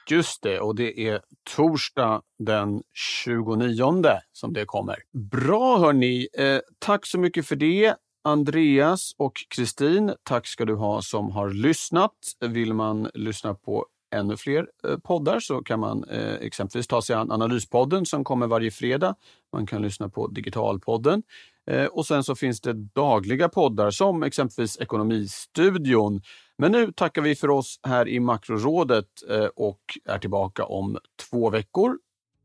Just 0.09 0.43
det, 0.43 0.59
och 0.59 0.75
det 0.75 0.99
är 0.99 1.21
torsdag 1.55 2.21
den 2.39 2.81
29 2.93 4.19
som 4.31 4.53
det 4.53 4.65
kommer. 4.65 4.95
Bra 5.31 5.77
hörni, 5.77 6.27
eh, 6.37 6.59
tack 6.79 7.05
så 7.05 7.19
mycket 7.19 7.47
för 7.47 7.55
det. 7.55 7.95
Andreas 8.23 9.11
och 9.17 9.33
Kristin, 9.55 10.13
tack 10.23 10.47
ska 10.47 10.65
du 10.65 10.75
ha 10.75 11.01
som 11.01 11.31
har 11.31 11.49
lyssnat. 11.49 12.11
Vill 12.39 12.73
man 12.73 13.09
lyssna 13.13 13.53
på 13.53 13.85
ännu 14.15 14.37
fler 14.37 14.67
eh, 14.87 14.97
poddar 14.97 15.39
så 15.39 15.61
kan 15.61 15.79
man 15.79 16.03
eh, 16.03 16.33
exempelvis 16.33 16.87
ta 16.87 17.01
sig 17.01 17.15
an 17.15 17.31
Analyspodden 17.31 18.05
som 18.05 18.23
kommer 18.23 18.47
varje 18.47 18.71
fredag. 18.71 19.15
Man 19.53 19.67
kan 19.67 19.81
lyssna 19.81 20.09
på 20.09 20.27
Digitalpodden. 20.27 21.23
Eh, 21.71 21.85
och 21.85 22.05
sen 22.05 22.23
så 22.23 22.35
finns 22.35 22.61
det 22.61 22.73
dagliga 22.73 23.49
poddar 23.49 23.91
som 23.91 24.23
exempelvis 24.23 24.77
Ekonomistudion. 24.77 26.21
Men 26.57 26.71
nu 26.71 26.91
tackar 26.91 27.21
vi 27.21 27.35
för 27.35 27.49
oss 27.49 27.79
här 27.83 28.07
i 28.07 28.19
Makrorådet 28.19 29.07
och 29.55 29.79
är 30.05 30.19
tillbaka 30.19 30.65
om 30.65 30.97
två 31.29 31.49
veckor. 31.49 31.97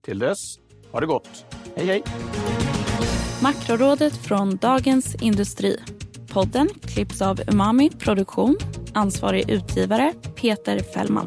Till 0.04 0.18
dess, 0.18 0.58
ha 0.92 1.00
det 1.00 1.06
gott. 1.06 1.44
Hej 1.76 1.86
hej! 1.86 2.02
Makrorådet 3.42 4.16
från 4.16 4.56
Dagens 4.56 5.14
Industri. 5.22 5.76
Podden 6.32 6.68
klipps 6.68 7.22
av 7.22 7.40
Umami 7.48 7.90
Produktion. 7.90 8.56
Ansvarig 8.94 9.50
utgivare 9.50 10.12
Peter 10.36 10.80
Fällman. 10.94 11.26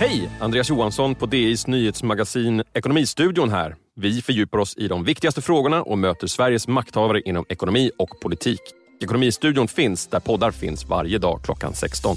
Hej! 0.00 0.30
Andreas 0.40 0.70
Johansson 0.70 1.14
på 1.14 1.26
DIs 1.26 1.66
nyhetsmagasin 1.66 2.62
Ekonomistudion 2.74 3.50
här. 3.50 3.76
Vi 3.96 4.22
fördjupar 4.22 4.58
oss 4.58 4.76
i 4.76 4.88
de 4.88 5.04
viktigaste 5.04 5.42
frågorna 5.42 5.82
och 5.82 5.98
möter 5.98 6.26
Sveriges 6.26 6.68
makthavare 6.68 7.20
inom 7.20 7.44
ekonomi 7.48 7.90
och 7.98 8.20
politik. 8.20 8.60
Ekonomistudion 9.00 9.68
finns 9.68 10.06
där 10.06 10.20
poddar 10.20 10.50
finns 10.50 10.84
varje 10.84 11.18
dag 11.18 11.40
klockan 11.44 11.74
16. 11.74 12.16